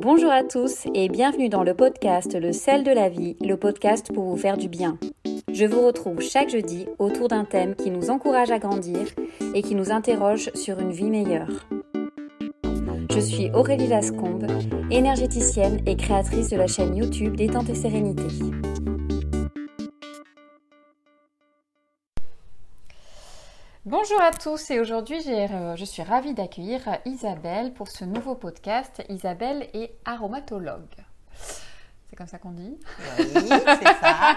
Bonjour 0.00 0.30
à 0.30 0.44
tous 0.44 0.86
et 0.94 1.08
bienvenue 1.08 1.48
dans 1.48 1.64
le 1.64 1.74
podcast 1.74 2.38
Le 2.40 2.52
sel 2.52 2.84
de 2.84 2.92
la 2.92 3.08
vie, 3.08 3.36
le 3.40 3.56
podcast 3.56 4.12
pour 4.14 4.26
vous 4.26 4.36
faire 4.36 4.56
du 4.56 4.68
bien. 4.68 4.96
Je 5.52 5.64
vous 5.64 5.84
retrouve 5.84 6.20
chaque 6.20 6.50
jeudi 6.50 6.86
autour 7.00 7.26
d'un 7.26 7.44
thème 7.44 7.74
qui 7.74 7.90
nous 7.90 8.08
encourage 8.08 8.52
à 8.52 8.60
grandir 8.60 9.08
et 9.56 9.62
qui 9.62 9.74
nous 9.74 9.90
interroge 9.90 10.52
sur 10.54 10.78
une 10.78 10.92
vie 10.92 11.10
meilleure. 11.10 11.66
Je 13.12 13.18
suis 13.18 13.50
Aurélie 13.50 13.88
Lascombe, 13.88 14.46
énergéticienne 14.92 15.80
et 15.84 15.96
créatrice 15.96 16.50
de 16.50 16.56
la 16.56 16.68
chaîne 16.68 16.96
YouTube 16.96 17.34
Détente 17.34 17.68
et 17.68 17.74
Sérénité. 17.74 18.22
Bonjour 23.90 24.20
à 24.20 24.32
tous 24.32 24.70
et 24.70 24.80
aujourd'hui 24.80 25.22
euh, 25.28 25.74
je 25.74 25.84
suis 25.86 26.02
ravie 26.02 26.34
d'accueillir 26.34 26.98
Isabelle 27.06 27.72
pour 27.72 27.88
ce 27.88 28.04
nouveau 28.04 28.34
podcast. 28.34 29.02
Isabelle 29.08 29.66
est 29.72 29.94
aromatologue. 30.04 30.94
C'est 31.32 32.14
comme 32.14 32.26
ça 32.26 32.36
qu'on 32.36 32.50
dit 32.50 32.78
Oui, 33.18 33.24
c'est 33.34 33.84
ça. 33.94 34.36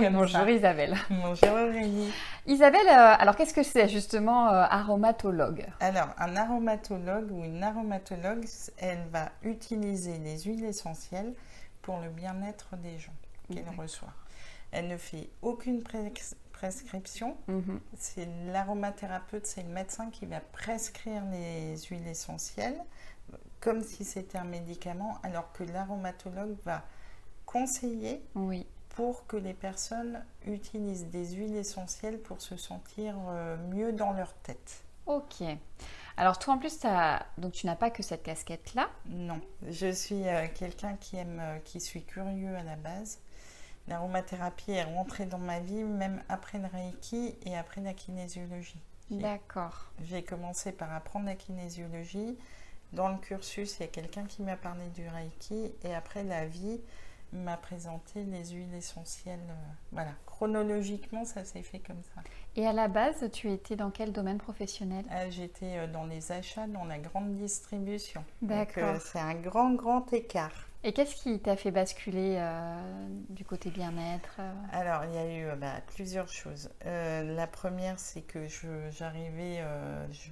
bonjour 0.10 0.48
Isabelle. 0.48 0.96
Bonjour 1.10 1.50
Aurélie. 1.50 2.10
Isabelle, 2.46 2.88
euh, 2.88 3.14
alors 3.18 3.36
qu'est-ce 3.36 3.52
que 3.52 3.62
c'est 3.62 3.90
justement 3.90 4.48
euh, 4.48 4.64
aromatologue? 4.70 5.66
Alors, 5.80 6.08
un 6.16 6.34
aromatologue 6.34 7.30
ou 7.30 7.44
une 7.44 7.62
aromatologue, 7.62 8.46
elle 8.78 9.04
va 9.12 9.32
utiliser 9.42 10.16
les 10.16 10.44
huiles 10.44 10.64
essentielles 10.64 11.34
pour 11.82 11.98
le 11.98 12.08
bien-être 12.08 12.74
des 12.78 12.98
gens 12.98 13.12
qu'elle 13.52 13.68
reçoit. 13.76 14.14
Elle 14.70 14.88
ne 14.88 14.96
fait 14.96 15.28
aucune 15.42 15.82
prescription. 16.62 17.36
Mhm. 17.48 17.80
C'est 17.98 18.28
l'aromathérapeute, 18.52 19.46
c'est 19.46 19.64
le 19.64 19.68
médecin 19.68 20.10
qui 20.10 20.26
va 20.26 20.38
prescrire 20.38 21.24
les 21.32 21.76
huiles 21.90 22.06
essentielles 22.06 22.80
comme 23.60 23.82
si 23.82 24.04
c'était 24.04 24.38
un 24.38 24.44
médicament, 24.44 25.18
alors 25.22 25.52
que 25.52 25.62
l'aromatologue 25.64 26.56
va 26.64 26.82
conseiller 27.46 28.20
oui. 28.34 28.66
pour 28.90 29.26
que 29.26 29.36
les 29.36 29.54
personnes 29.54 30.24
utilisent 30.46 31.06
des 31.06 31.34
huiles 31.34 31.56
essentielles 31.56 32.20
pour 32.20 32.40
se 32.40 32.56
sentir 32.56 33.14
euh, 33.28 33.56
mieux 33.70 33.92
dans 33.92 34.12
leur 34.12 34.32
tête. 34.34 34.82
Ok. 35.06 35.42
Alors 36.16 36.38
toi 36.38 36.54
en 36.54 36.58
plus, 36.58 36.80
donc 37.38 37.52
tu 37.52 37.66
n'as 37.66 37.76
pas 37.76 37.90
que 37.90 38.02
cette 38.02 38.22
casquette-là? 38.22 38.88
Non, 39.06 39.40
je 39.68 39.90
suis 39.92 40.28
euh, 40.28 40.46
quelqu'un 40.54 40.94
qui 40.96 41.16
aime, 41.16 41.40
euh, 41.40 41.58
qui 41.60 41.80
suis 41.80 42.02
curieux 42.02 42.54
à 42.54 42.62
la 42.62 42.76
base. 42.76 43.20
L'aromathérapie 43.88 44.72
est 44.72 44.84
rentrée 44.84 45.26
dans 45.26 45.38
ma 45.38 45.60
vie 45.60 45.82
même 45.82 46.22
après 46.28 46.58
le 46.58 46.66
Reiki 46.66 47.34
et 47.44 47.56
après 47.56 47.80
la 47.80 47.94
kinésiologie. 47.94 48.80
D'accord. 49.10 49.90
J'ai 50.02 50.22
commencé 50.22 50.72
par 50.72 50.92
apprendre 50.92 51.26
la 51.26 51.34
kinésiologie. 51.34 52.38
Dans 52.92 53.08
le 53.08 53.18
cursus, 53.18 53.78
il 53.78 53.82
y 53.82 53.84
a 53.84 53.88
quelqu'un 53.88 54.24
qui 54.24 54.42
m'a 54.42 54.56
parlé 54.56 54.86
du 54.90 55.06
Reiki 55.08 55.72
et 55.82 55.94
après 55.94 56.24
la 56.24 56.46
vie 56.46 56.80
m'a 57.32 57.56
présenté 57.56 58.24
les 58.24 58.50
huiles 58.50 58.74
essentielles. 58.74 59.40
Voilà, 59.90 60.10
chronologiquement, 60.26 61.24
ça 61.24 61.44
s'est 61.44 61.62
fait 61.62 61.78
comme 61.78 62.02
ça. 62.14 62.22
Et 62.56 62.66
à 62.66 62.72
la 62.72 62.88
base, 62.88 63.28
tu 63.32 63.50
étais 63.50 63.76
dans 63.76 63.90
quel 63.90 64.12
domaine 64.12 64.38
professionnel? 64.38 65.04
Ah, 65.10 65.30
J'étais 65.30 65.78
euh, 65.78 65.86
dans 65.86 66.04
les 66.04 66.32
achats, 66.32 66.66
dans 66.66 66.84
la 66.84 66.98
grande 66.98 67.34
distribution. 67.36 68.22
D'accord. 68.42 68.96
Euh, 68.96 68.98
c'est 69.00 69.18
un 69.18 69.34
grand, 69.34 69.72
grand 69.72 70.12
écart. 70.12 70.68
Et 70.84 70.92
qu'est-ce 70.92 71.14
qui 71.14 71.38
t'a 71.38 71.54
fait 71.54 71.70
basculer 71.70 72.34
euh, 72.38 72.76
du 73.28 73.44
côté 73.44 73.70
bien-être 73.70 74.38
euh 74.40 74.52
Alors, 74.72 75.04
il 75.04 75.14
y 75.14 75.18
a 75.18 75.32
eu 75.32 75.46
bah, 75.56 75.74
plusieurs 75.94 76.26
choses. 76.26 76.70
Euh, 76.86 77.36
la 77.36 77.46
première, 77.46 78.00
c'est 78.00 78.22
que 78.22 78.48
j'arrivais 78.90 79.62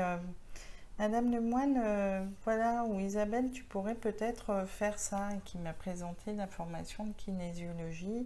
Madame 0.97 1.31
Lemoine, 1.31 2.31
voilà, 2.43 2.83
ou 2.85 2.99
Isabelle, 2.99 3.51
tu 3.51 3.63
pourrais 3.63 3.93
peut-être 3.93 4.65
faire 4.65 4.97
ça, 4.97 5.29
et 5.35 5.39
qui 5.41 5.59
m'a 5.59 5.73
présenté 5.73 6.33
la 6.33 6.47
formation 6.47 7.05
de 7.05 7.13
kinésiologie 7.13 8.25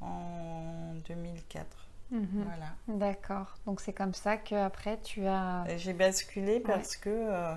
en 0.00 0.94
2004. 1.06 1.89
Mhm. 2.10 2.44
Voilà. 2.44 2.74
D'accord. 2.88 3.56
Donc 3.66 3.80
c'est 3.80 3.92
comme 3.92 4.14
ça 4.14 4.36
que 4.36 4.54
après 4.54 4.98
tu 5.00 5.26
as. 5.26 5.64
J'ai 5.76 5.92
basculé 5.92 6.60
parce 6.60 6.96
que 6.96 7.10
euh, 7.10 7.54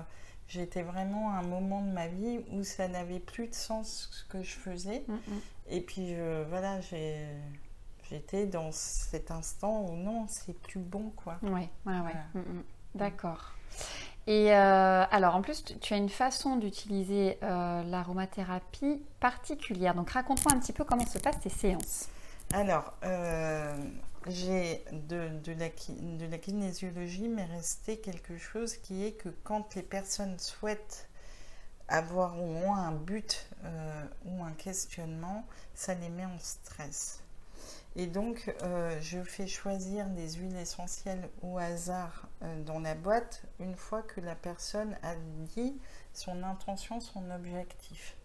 j'étais 0.48 0.82
vraiment 0.82 1.30
à 1.30 1.38
un 1.38 1.42
moment 1.42 1.82
de 1.82 1.90
ma 1.90 2.06
vie 2.06 2.40
où 2.52 2.62
ça 2.62 2.88
n'avait 2.88 3.20
plus 3.20 3.48
de 3.48 3.54
sens 3.54 4.08
ce 4.10 4.24
que 4.24 4.42
je 4.42 4.54
faisais. 4.54 5.04
Mhm. 5.08 5.40
Et 5.70 5.80
puis 5.80 6.14
je, 6.14 6.44
voilà, 6.44 6.80
j'étais 6.80 8.46
dans 8.46 8.70
cet 8.72 9.30
instant 9.30 9.86
où 9.86 9.96
non, 9.96 10.26
c'est 10.28 10.58
plus 10.60 10.80
bon 10.80 11.12
quoi. 11.16 11.38
Oui, 11.42 11.68
ouais, 11.86 12.00
ouais. 12.00 12.14
Mhm. 12.34 12.62
D'accord. 12.94 13.54
Et 14.26 14.54
euh, 14.54 15.04
alors, 15.10 15.34
en 15.34 15.42
plus, 15.42 15.64
tu 15.80 15.92
as 15.92 15.98
une 15.98 16.08
façon 16.08 16.56
d'utiliser 16.56 17.36
euh, 17.42 17.82
l'aromathérapie 17.82 19.02
particulière. 19.20 19.94
Donc, 19.94 20.10
raconte-moi 20.10 20.54
un 20.54 20.60
petit 20.60 20.72
peu 20.72 20.84
comment 20.84 21.04
se 21.04 21.18
passent 21.18 21.40
tes 21.40 21.50
séances. 21.50 22.08
Alors, 22.54 22.94
j'ai 24.28 24.84
de, 24.92 25.52
la 26.30 26.38
kinésiologie, 26.38 27.28
mais 27.28 27.44
resté 27.44 27.98
quelque 27.98 28.38
chose 28.38 28.76
qui 28.76 29.04
est 29.04 29.12
que 29.12 29.28
quand 29.44 29.74
les 29.74 29.82
personnes 29.82 30.38
souhaitent 30.38 31.08
avoir 31.88 32.40
au 32.40 32.46
moins 32.46 32.86
un 32.86 32.92
but 32.92 33.46
euh, 33.64 34.04
ou 34.26 34.42
un 34.42 34.52
questionnement, 34.52 35.46
ça 35.74 35.94
les 35.94 36.08
met 36.08 36.24
en 36.24 36.38
stress. 36.38 37.20
Et 37.96 38.06
donc, 38.06 38.52
euh, 38.62 38.98
je 39.00 39.22
fais 39.22 39.46
choisir 39.46 40.06
des 40.08 40.32
huiles 40.32 40.56
essentielles 40.56 41.28
au 41.42 41.58
hasard 41.58 42.26
euh, 42.42 42.62
dans 42.64 42.80
la 42.80 42.94
boîte 42.94 43.42
une 43.60 43.76
fois 43.76 44.02
que 44.02 44.20
la 44.20 44.34
personne 44.34 44.96
a 45.02 45.14
dit 45.54 45.78
son 46.12 46.42
intention, 46.42 47.00
son 47.00 47.30
objectif. 47.30 48.16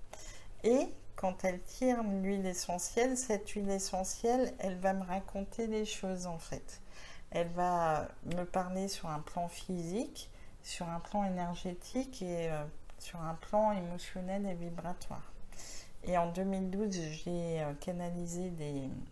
Et 0.63 0.87
quand 1.19 1.43
elle 1.43 1.61
tire 1.63 2.01
l'huile 2.01 2.45
essentielle, 2.45 3.17
cette 3.17 3.49
huile 3.49 3.69
essentielle, 3.69 4.53
elle 4.57 4.77
va 4.77 4.93
me 4.93 5.03
raconter 5.03 5.67
des 5.67 5.83
choses 5.83 6.27
en 6.27 6.39
fait. 6.39 6.79
Elle 7.31 7.49
va 7.49 8.07
me 8.37 8.45
parler 8.45 8.87
sur 8.87 9.09
un 9.09 9.19
plan 9.19 9.49
physique, 9.49 10.29
sur 10.63 10.87
un 10.87 11.01
plan 11.01 11.25
énergétique 11.25 12.21
et 12.21 12.49
euh, 12.49 12.63
sur 12.99 13.21
un 13.21 13.33
plan 13.33 13.73
émotionnel 13.73 14.45
et 14.45 14.53
vibratoire. 14.53 15.33
Et 16.05 16.17
en 16.17 16.31
2012, 16.31 16.89
j'ai 16.89 17.61
euh, 17.61 17.73
canalisé 17.81 18.51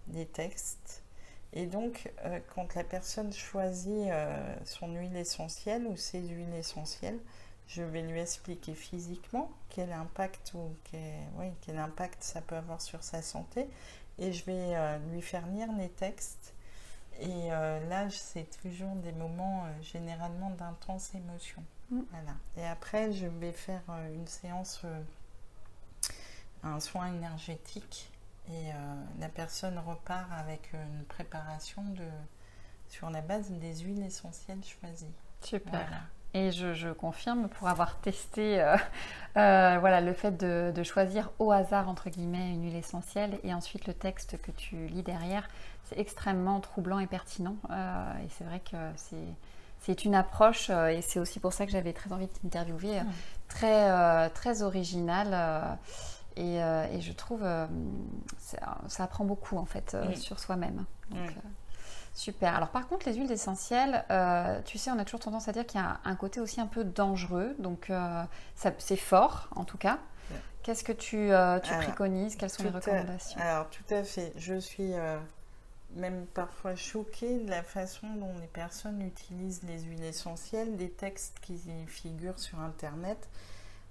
des, 0.08 0.26
textes. 0.28 1.04
Et 1.52 1.66
donc, 1.66 2.10
euh, 2.24 2.40
quand 2.56 2.74
la 2.76 2.86
personne 2.86 3.34
choisit 3.34 4.10
son 4.64 4.94
huile 4.94 5.18
essentielle 5.18 5.86
ou 5.88 5.98
ses 5.98 6.22
huiles 6.22 6.54
essentielles, 6.54 7.20
je 7.68 7.84
vais 7.84 8.02
lui 8.02 8.20
expliquer 8.20 8.74
physiquement 8.74 9.52
quel 9.70 9.92
impact 9.92 10.54
ou 10.56 10.76
quel, 10.84 11.78
impact 11.78 12.24
ça 12.24 12.42
peut 12.42 12.56
avoir 12.56 12.82
sur 12.82 13.04
sa 13.04 13.22
santé 13.22 13.68
et 14.18 14.32
je 14.32 14.46
vais 14.46 14.76
euh, 14.76 14.98
lui 15.12 15.22
faire 15.22 15.46
lire 15.48 15.72
les 15.78 15.90
textes. 15.90 16.54
Et 17.20 17.52
euh, 17.52 17.86
là, 17.90 18.10
c'est 18.10 18.48
toujours 18.62 18.96
des 18.96 19.12
moments 19.12 19.66
euh, 19.66 19.82
généralement 19.82 20.52
d'intense 20.52 21.14
émotion. 21.14 21.64
Mm. 21.92 22.02
Voilà. 22.12 22.36
Et 22.58 22.66
après, 22.66 23.12
je 23.12 23.28
vais 23.28 23.52
faire 23.52 23.84
une 24.14 24.28
séance, 24.28 24.86
un 26.64 26.80
soin 26.80 27.08
énergétique 27.08 28.10
et 28.50 28.72
la 29.20 29.28
personne 29.28 29.78
repart 29.78 30.32
avec 30.32 30.72
une 30.72 31.04
préparation 31.04 31.84
de, 31.84 32.08
sur 32.88 33.10
la 33.10 33.22
base 33.22 33.52
des 33.52 33.76
huiles 33.80 34.04
essentielles 34.04 34.64
choisies. 34.64 35.14
Super. 35.42 36.08
Et 36.34 36.52
je, 36.52 36.92
confirme 36.94 37.48
pour 37.48 37.68
avoir 37.68 37.98
testé 38.00 38.62
euh, 38.62 38.76
euh, 39.38 39.78
voilà, 39.80 40.02
le 40.02 40.14
fait 40.14 40.38
de, 40.38 40.84
choisir 40.84 41.32
au 41.40 41.52
hasard, 41.52 41.90
entre 41.90 42.10
guillemets, 42.10 42.52
une 42.52 42.64
huile 42.64 42.76
essentielle 42.76 43.40
et 43.44 43.54
ensuite 43.54 43.88
le 43.88 43.94
texte 43.94 44.40
que 44.42 44.52
tu 44.52 44.88
lis 44.88 45.04
derrière, 45.04 45.48
c'est 45.86 45.98
extrêmement 45.98 46.60
troublant 46.60 47.00
et 47.00 47.08
pertinent. 47.08 47.56
Euh, 47.72 48.14
et 48.24 48.28
c'est 48.38 48.44
vrai 48.44 48.60
que 48.60 48.78
c'est, 49.80 50.06
une 50.06 50.16
approche, 50.16 50.70
et 50.70 51.02
c'est 51.02 51.20
aussi 51.20 51.40
pour 51.40 51.54
ça 51.54 51.66
que 51.66 51.72
j'avais 51.72 51.94
très 51.94 52.12
envie 52.12 52.28
de 52.28 52.32
t'interviewer, 52.32 53.02
mmh. 53.02 53.08
très, 53.48 54.30
très 54.32 54.62
originale. 54.62 55.78
Et, 56.36 56.60
je 57.00 57.12
trouve 57.14 57.42
ça, 58.38 58.78
ça 58.88 59.04
apprend 59.06 59.24
beaucoup 59.24 59.58
en 59.58 59.66
fait 59.66 59.96
sur 60.16 60.40
soi-même. 60.40 60.86
Super. 62.18 62.56
Alors 62.56 62.70
par 62.70 62.88
contre, 62.88 63.08
les 63.08 63.14
huiles 63.14 63.32
essentielles, 63.32 64.04
euh, 64.10 64.60
tu 64.66 64.80
sais, 64.80 64.90
on 64.90 64.98
a 64.98 65.06
toujours 65.06 65.20
tendance 65.20 65.48
à 65.50 65.52
dire 65.52 65.68
qu'il 65.68 65.80
y 65.80 65.84
a 65.84 66.00
un 66.04 66.16
côté 66.16 66.40
aussi 66.40 66.60
un 66.60 66.66
peu 66.66 66.84
dangereux. 66.84 67.56
Donc 67.60 67.92
euh, 67.92 68.24
c'est 68.56 68.96
fort, 68.96 69.50
en 69.56 69.66
tout 69.66 69.78
cas. 69.78 70.00
Qu'est-ce 70.64 70.84
que 70.84 70.92
tu, 70.92 71.32
euh, 71.32 71.60
préconises? 71.60 72.36
Quelles 72.36 72.50
sont 72.50 72.64
les 72.64 72.72
recommandations? 72.72 73.40
Alors 73.40 73.70
tout 73.70 73.94
à 73.94 74.04
fait. 74.04 74.34
Je 74.36 74.56
suis 74.60 74.94
même 75.96 76.26
parfois 76.34 76.76
choquée 76.76 77.38
de 77.38 77.52
la 77.52 77.62
façon 77.62 78.08
dont 78.16 78.34
les 78.42 78.48
personnes 78.48 79.04
utilisent 79.04 79.62
les 79.62 79.82
huiles 79.82 80.04
essentielles, 80.04 80.76
des 80.76 80.90
textes 80.90 81.38
qui 81.42 81.62
figurent 81.86 82.40
sur 82.40 82.60
Internet. 82.60 83.30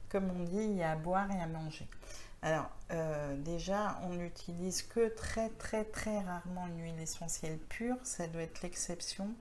Comme 0.08 0.28
on 0.36 0.42
dit, 0.42 0.64
il 0.64 0.74
y 0.74 0.82
a 0.82 0.90
à 0.90 0.96
boire 0.96 1.30
et 1.30 1.40
à 1.40 1.46
manger. 1.46 1.86
Alors, 2.46 2.70
euh, 2.92 3.36
déjà, 3.38 3.98
on 4.04 4.10
n'utilise 4.10 4.82
que 4.82 5.08
très 5.08 5.48
très 5.48 5.82
très 5.82 6.20
rarement 6.20 6.68
une 6.68 6.80
huile 6.80 7.00
essentielle 7.00 7.58
pure, 7.58 7.96
ça 8.04 8.28
doit 8.28 8.42
être 8.42 8.62
l'exception. 8.62 9.34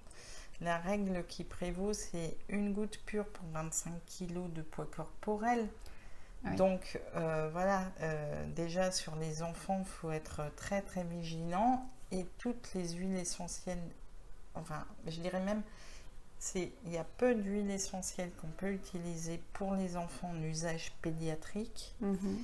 La 0.59 0.79
règle 0.79 1.23
qui 1.27 1.43
prévaut, 1.43 1.93
c'est 1.93 2.35
une 2.49 2.73
goutte 2.73 2.99
pure 3.05 3.27
pour 3.27 3.45
25 3.49 3.93
kg 4.07 4.51
de 4.51 4.63
poids 4.63 4.87
corporel. 4.87 5.67
Donc 6.57 6.99
euh, 7.15 7.47
voilà, 7.51 7.83
euh, 8.01 8.43
déjà 8.55 8.89
sur 8.89 9.15
les 9.17 9.43
enfants, 9.43 9.81
il 9.81 9.85
faut 9.85 10.09
être 10.09 10.41
très 10.55 10.81
très 10.81 11.03
vigilant. 11.03 11.87
Et 12.11 12.25
toutes 12.39 12.73
les 12.73 12.89
huiles 12.93 13.17
essentielles, 13.17 13.87
enfin, 14.55 14.83
je 15.05 15.21
dirais 15.21 15.41
même, 15.41 15.61
il 16.55 16.71
y 16.91 16.97
a 16.97 17.05
peu 17.17 17.35
d'huiles 17.35 17.69
essentielles 17.69 18.31
qu'on 18.41 18.47
peut 18.57 18.73
utiliser 18.73 19.39
pour 19.53 19.75
les 19.75 19.95
enfants 19.95 20.31
en 20.31 20.41
usage 20.41 20.91
pédiatrique. 21.03 21.93
Mhm. 22.01 22.43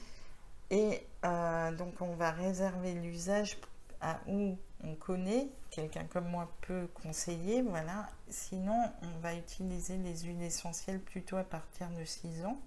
Et 0.72 1.06
euh, 1.26 1.72
donc 1.74 2.02
on 2.02 2.16
va 2.16 2.32
réserver 2.32 2.94
l'usage 2.94 3.58
à 4.00 4.20
où 4.28 4.58
on 4.84 4.96
connaît, 4.96 5.50
quelqu'un 5.70 6.06
comme 6.06 6.30
moi 6.30 6.50
peut 6.62 6.88
conseiller, 7.04 7.62
voilà. 7.62 8.10
Sinon, 8.30 8.90
on 9.04 9.20
va 9.20 9.36
utiliser 9.36 9.98
les 9.98 10.18
huiles 10.22 10.42
essentielles 10.42 11.00
plutôt 11.00 11.36
à 11.36 11.44
partir 11.44 11.90
de 11.90 12.04
6 12.04 12.46
ans. 12.46 12.58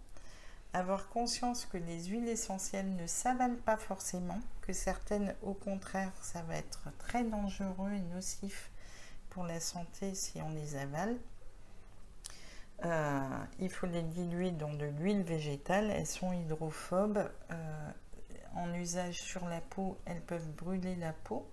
Avoir 0.74 1.08
conscience 1.08 1.66
que 1.66 1.78
les 1.78 2.04
huiles 2.04 2.28
essentielles 2.28 2.94
ne 2.94 3.06
s'avalent 3.06 3.60
pas 3.64 3.76
forcément, 3.76 4.40
que 4.62 4.72
certaines, 4.72 5.34
au 5.42 5.54
contraire, 5.54 6.12
ça 6.20 6.42
va 6.42 6.56
être 6.56 6.88
très 6.98 7.24
dangereux 7.24 7.92
et 7.92 8.14
nocif 8.14 8.70
pour 9.30 9.44
la 9.44 9.60
santé 9.60 10.14
si 10.14 10.42
on 10.42 10.50
les 10.50 10.76
avale. 10.76 11.16
Euh, 12.84 13.20
il 13.60 13.70
faut 13.70 13.86
les 13.86 14.02
diluer 14.02 14.50
dans 14.50 14.72
de 14.72 14.86
l'huile 14.86 15.22
végétale. 15.22 15.90
Elles 15.90 16.06
sont 16.06 16.32
hydrophobes. 16.32 17.30
Euh, 17.50 17.90
en 18.56 18.72
usage 18.74 19.20
sur 19.20 19.48
la 19.48 19.60
peau, 19.60 19.98
elles 20.04 20.20
peuvent 20.20 20.48
brûler 20.52 20.94
la 20.96 21.12
peau. 21.12 21.48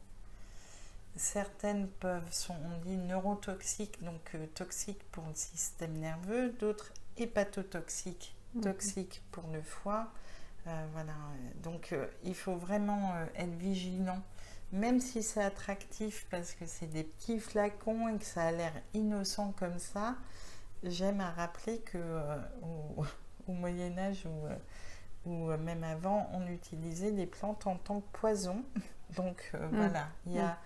Certaines 1.16 1.88
peuvent, 1.88 2.32
sont, 2.32 2.56
on 2.66 2.86
dit, 2.86 2.96
neurotoxiques, 2.96 4.04
donc 4.04 4.22
euh, 4.36 4.46
toxiques 4.54 5.04
pour 5.12 5.26
le 5.26 5.34
système 5.34 5.94
nerveux. 5.98 6.52
D'autres 6.60 6.92
hépatotoxiques, 7.18 8.36
mhm. 8.54 8.62
toxiques 8.62 9.22
pour 9.32 9.48
le 9.52 9.62
foie. 9.62 10.12
voilà. 10.66 11.14
Donc 11.64 11.96
il 12.24 12.36
faut 12.36 12.56
vraiment 12.56 13.16
être 13.36 13.56
vigilant 13.56 14.22
même 14.72 15.00
si 15.00 15.22
c'est 15.22 15.44
attractif 15.44 16.26
parce 16.30 16.54
que 16.54 16.66
c'est 16.66 16.88
des 16.88 17.04
petits 17.04 17.40
flacons 17.40 18.08
et 18.08 18.18
que 18.18 18.26
ça 18.26 18.44
a 18.44 18.52
l'air 18.52 18.74
innocent 18.94 19.54
comme 19.58 19.80
ça, 19.80 20.16
j'aime 20.84 21.22
à 21.22 21.32
rappeler 21.32 21.80
que 21.80 21.98
euh, 21.98 22.38
au, 23.48 23.54
Moyen 23.54 23.98
Âge 23.98 24.26
ou, 24.26 24.48
euh, 24.48 24.56
ou, 25.26 25.50
euh, 25.50 25.58
même 25.58 25.84
avant, 25.84 26.30
on 26.34 26.48
utilisait 26.48 27.12
les 27.12 27.26
plantes 27.26 27.68
en 27.68 27.76
tant 27.76 28.02
que 28.02 28.18
poison. 28.18 28.64
Donc 29.16 29.52
mm. 29.54 29.76
voilà, 29.76 30.08
il 30.26 30.34
n'y 30.34 30.40
a 30.40 30.58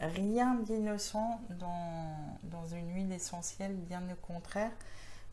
mm. 0.00 0.04
rien 0.06 0.54
d'innocent 0.54 1.40
dans, 1.50 2.38
dans, 2.44 2.66
une 2.66 2.94
huile 2.94 3.12
essentielle, 3.12 3.74
bien 3.74 4.02
au 4.10 4.26
contraire. 4.26 4.72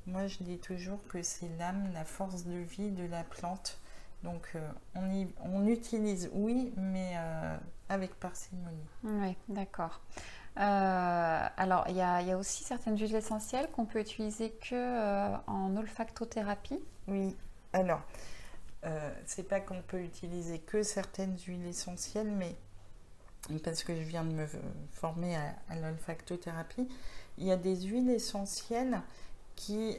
Moi, 0.05 0.27
je 0.27 0.37
dis 0.41 0.57
toujours 0.57 0.99
que 1.07 1.21
c'est 1.21 1.49
l'âme, 1.57 1.91
la 1.93 2.05
force 2.05 2.45
de 2.45 2.57
vie 2.57 2.91
de 2.91 3.05
la 3.05 3.23
plante. 3.23 3.77
Donc 4.23 4.53
on, 4.95 5.11
y, 5.11 5.27
on 5.43 5.67
utilise, 5.67 6.29
oui, 6.33 6.73
mais 6.77 7.15
avec 7.89 8.15
parcimonie. 8.15 8.87
Oui, 9.03 9.35
d'accord. 9.49 10.01
Euh, 10.59 11.47
alors, 11.55 11.85
il 11.87 11.95
y, 11.95 12.01
a 12.01 12.37
aussi 12.37 12.63
certaines 12.63 12.97
huiles 12.97 13.15
essentielles 13.15 13.69
qu'on 13.71 13.85
peut 13.85 13.99
utiliser 13.99 14.51
que 14.51 14.73
euh, 14.73 15.37
en 15.45 15.75
olfactothérapie. 15.77 16.79
Oui, 17.07 17.35
alors, 17.73 18.01
euh, 18.85 19.13
c'est 19.25 19.47
pas 19.47 19.59
qu'on 19.59 19.81
peut 19.83 20.01
utiliser 20.01 20.59
que 20.59 20.81
certaines 20.81 21.37
huiles 21.37 21.67
essentielles, 21.67 22.31
mais 22.31 22.55
parce 23.63 23.83
que 23.83 23.95
je 23.95 24.01
viens 24.01 24.23
de 24.23 24.33
me 24.33 24.47
former 24.91 25.35
à, 25.35 25.75
l'olfactothérapie, 25.75 26.87
il 27.37 27.45
y 27.45 27.51
a 27.51 27.57
des 27.57 27.75
huiles 27.81 28.09
essentielles 28.09 29.01
qui. 29.55 29.97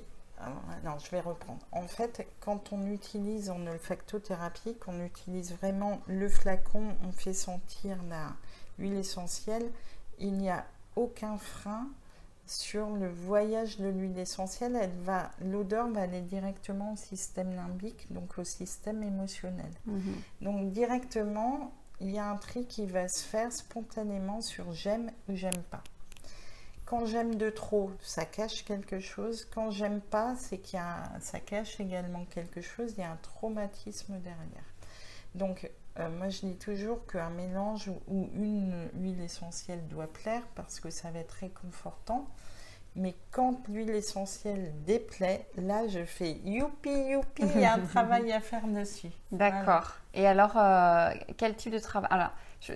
Alors, 0.85 1.01
je 1.01 1.11
vais 1.11 1.21
reprendre. 1.21 1.59
En 1.73 1.89
fait, 1.89 2.25
quand 2.39 2.73
on 2.73 2.87
utilise 2.87 3.51
en 3.51 3.67
olfactothérapie, 3.67 4.77
qu'on 4.77 5.05
utilise 5.05 5.53
vraiment 5.55 6.01
le 6.07 6.29
flacon, 6.29 6.95
on 7.03 7.11
fait 7.11 7.33
sentir 7.33 7.99
la 8.09 8.37
huile 8.79 8.95
essentielle 8.95 9.69
il 10.21 10.35
n'y 10.35 10.51
a 10.51 10.65
aucun 10.97 11.39
frein 11.39 11.89
sur 12.47 12.91
le 12.91 13.09
voyage 13.09 13.79
de 13.79 13.89
l'huile 13.89 14.19
essentielle. 14.19 14.77
Elle 14.81 14.97
va, 15.05 15.31
l'odeur 15.45 15.89
va 15.89 16.03
aller 16.03 16.23
directement 16.23 16.95
au 16.95 16.97
système 16.97 17.55
limbique, 17.55 18.11
donc 18.11 18.39
au 18.39 18.45
système 18.45 19.03
émotionnel. 19.03 19.71
Mhm. 19.87 20.15
Donc 20.41 20.73
directement, 20.73 21.73
il 22.01 22.11
y 22.11 22.19
a 22.19 22.31
un 22.31 22.37
tri 22.37 22.67
qui 22.67 22.87
va 22.87 23.09
se 23.09 23.23
faire 23.23 23.53
spontanément 23.53 24.41
sur 24.41 24.73
j'aime 24.73 25.11
ou 25.29 25.35
j'aime 25.35 25.63
pas. 25.71 25.83
Quand 26.87 27.05
j'aime 27.05 27.35
de 27.35 27.51
trop, 27.51 27.91
ça 28.01 28.25
cache 28.25 28.65
quelque 28.65 28.99
chose. 28.99 29.47
Quand 29.55 29.71
j'aime 29.71 30.01
pas, 30.01 30.35
c'est 30.37 30.57
qu'il 30.57 30.79
y 30.79 30.83
a, 30.83 31.03
ça 31.21 31.39
cache 31.39 31.81
également 31.81 32.25
quelque 32.31 32.63
chose. 32.63 32.95
Il 32.97 33.01
y 33.01 33.05
a 33.05 33.11
un 33.13 33.17
traumatisme 33.17 34.19
derrière. 34.21 34.65
Donc 35.35 35.71
euh, 35.99 36.09
moi, 36.11 36.29
je 36.29 36.47
dis 36.47 36.57
toujours 36.57 37.07
qu'un 37.07 37.31
mélange 37.31 37.91
ou 38.07 38.31
une 38.35 38.89
huile 38.95 39.21
essentielle 39.21 39.87
doit 39.89 40.07
plaire 40.07 40.43
parce 40.55 40.81
que 40.81 40.91
ça 40.91 41.11
va 41.11 41.19
être 41.19 41.33
réconfortant. 41.33 42.29
Mais 42.99 43.15
quand 43.31 43.67
l'huile 43.69 43.91
essentielle 43.91 44.73
déplaît, 44.85 45.47
là, 45.57 45.87
je 45.89 46.05
fais 46.05 46.33
youpi, 46.45 46.91
youpi, 46.91 47.43
il 47.55 47.61
y 47.61 47.65
a 47.65 47.75
un 47.75 47.79
travail 47.81 48.33
à 48.33 48.41
faire 48.41 48.67
dessus. 48.67 49.11
D'accord. 49.33 49.93
Et 50.15 50.27
alors, 50.27 50.57
euh, 50.57 51.11
quel 51.37 51.55
type 51.55 51.73
de 51.73 51.79
travail 51.79 52.09
Alors, 52.11 52.31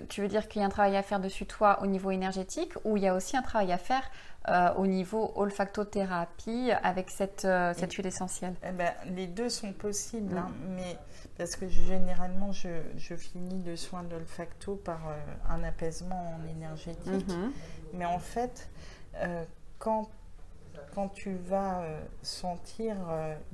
tu 0.07 0.21
veux 0.21 0.27
dire 0.27 0.47
qu'il 0.47 0.61
y 0.61 0.63
a 0.63 0.67
un 0.67 0.71
travail 0.71 0.95
à 0.95 1.03
faire 1.03 1.19
dessus, 1.19 1.45
toi, 1.45 1.79
au 1.81 1.87
niveau 1.87 2.11
énergétique, 2.11 2.73
ou 2.85 2.97
il 2.97 3.03
y 3.03 3.07
a 3.07 3.15
aussi 3.15 3.35
un 3.35 3.41
travail 3.41 3.71
à 3.71 3.77
faire 3.77 4.09
euh, 4.47 4.73
au 4.75 4.87
niveau 4.87 5.31
olfactothérapie 5.35 6.71
avec 6.83 7.09
cette, 7.09 7.47
cette 7.75 7.93
huile 7.93 8.07
essentielle? 8.07 8.55
Eh 8.67 8.71
ben, 8.71 8.93
Les 9.13 9.27
deux 9.27 9.49
sont 9.49 9.73
possibles, 9.73 10.37
hein, 10.37 10.49
mm. 10.49 10.75
mais 10.75 10.97
parce 11.37 11.55
que 11.55 11.67
généralement, 11.67 12.51
je, 12.51 12.69
je 12.97 13.15
finis 13.15 13.63
le 13.65 13.75
soin 13.75 14.03
d'olfacto 14.03 14.75
par 14.75 15.07
euh, 15.07 15.15
un 15.49 15.63
apaisement 15.63 16.39
énergétique. 16.49 17.27
Mhm. 17.27 17.51
Mais 17.93 18.05
en 18.05 18.19
fait, 18.19 18.69
euh, 19.15 19.43
quand, 19.83 20.09
quand 20.95 21.09
tu 21.09 21.35
vas 21.35 21.81
euh, 21.81 22.01
sentir 22.21 22.95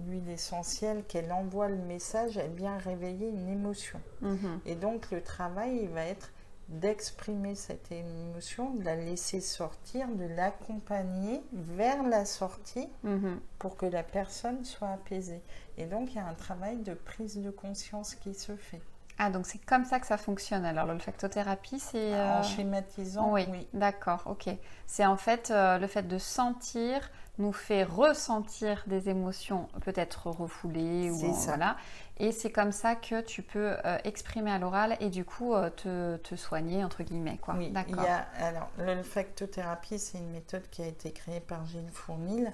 l'huile 0.05 0.29
essentielle, 0.29 1.03
qu'elle 1.07 1.31
envoie 1.31 1.69
le 1.69 1.77
message, 1.77 2.37
elle 2.37 2.51
vient 2.51 2.77
réveiller 2.77 3.29
une 3.29 3.49
émotion. 3.49 3.99
Mhm. 4.21 4.59
Et 4.67 4.75
donc, 4.75 5.09
le 5.09 5.23
travail, 5.23 5.79
il 5.81 5.89
va 5.89 6.05
être 6.05 6.31
d'exprimer 6.67 7.55
cette 7.55 7.91
émotion, 7.91 8.75
de 8.75 8.83
la 8.83 8.95
laisser 8.95 9.41
sortir, 9.41 10.07
de 10.07 10.25
l'accompagner 10.25 11.41
vers 11.51 12.03
la 12.03 12.25
sortie 12.25 12.87
mhm. 13.01 13.39
pour 13.57 13.75
que 13.75 13.87
la 13.87 14.03
personne 14.03 14.63
soit 14.63 14.89
apaisée. 14.89 15.41
Et 15.79 15.85
donc, 15.85 16.11
il 16.11 16.17
y 16.17 16.19
a 16.19 16.27
un 16.27 16.35
travail 16.35 16.77
de 16.77 16.93
prise 16.93 17.41
de 17.41 17.49
conscience 17.49 18.13
qui 18.13 18.35
se 18.35 18.55
fait. 18.55 18.83
Ah, 19.21 19.29
donc 19.29 19.45
c'est 19.45 19.59
comme 19.59 19.83
ça 19.83 19.99
que 19.99 20.07
ça 20.07 20.17
fonctionne. 20.17 20.63
Alors, 20.63 20.85
l'olfactothérapie, 20.85 21.79
c'est... 21.79 22.13
En 22.13 22.39
euh, 22.39 22.43
schématisant, 22.43 23.33
oui. 23.33 23.45
D'accord, 23.73 24.23
ok. 24.27 24.49
C'est 24.87 25.05
en 25.05 25.17
fait 25.17 25.51
euh, 25.51 25.77
le 25.77 25.87
fait 25.87 26.07
de 26.07 26.17
sentir 26.17 27.11
nous 27.37 27.51
fait 27.51 27.83
ressentir 27.83 28.83
des 28.87 29.09
émotions 29.09 29.67
peut-être 29.81 30.27
refoulées 30.27 31.09
ou 31.09 31.33
ça. 31.33 31.47
voilà. 31.47 31.77
Et 32.17 32.31
c'est 32.31 32.51
comme 32.51 32.71
ça 32.73 32.95
que 32.95 33.21
tu 33.21 33.41
peux 33.41 33.75
euh, 33.85 33.97
exprimer 34.03 34.51
à 34.51 34.59
l'oral 34.59 34.97
et 34.99 35.09
du 35.09 35.23
coup 35.23 35.53
te, 35.77 36.17
te, 36.17 36.35
soigner 36.35 36.83
entre 36.83 37.03
guillemets 37.03 37.37
quoi. 37.41 37.55
Oui, 37.57 37.69
D'accord. 37.71 38.03
alors 38.37 38.69
l'olfactothérapie, 38.77 39.99
c'est 39.99 40.17
une 40.17 40.31
méthode 40.31 40.69
qui 40.69 40.81
a 40.81 40.87
été 40.87 41.11
créée 41.11 41.39
par 41.39 41.65
Gilles 41.65 41.91
Fournil 41.93 42.53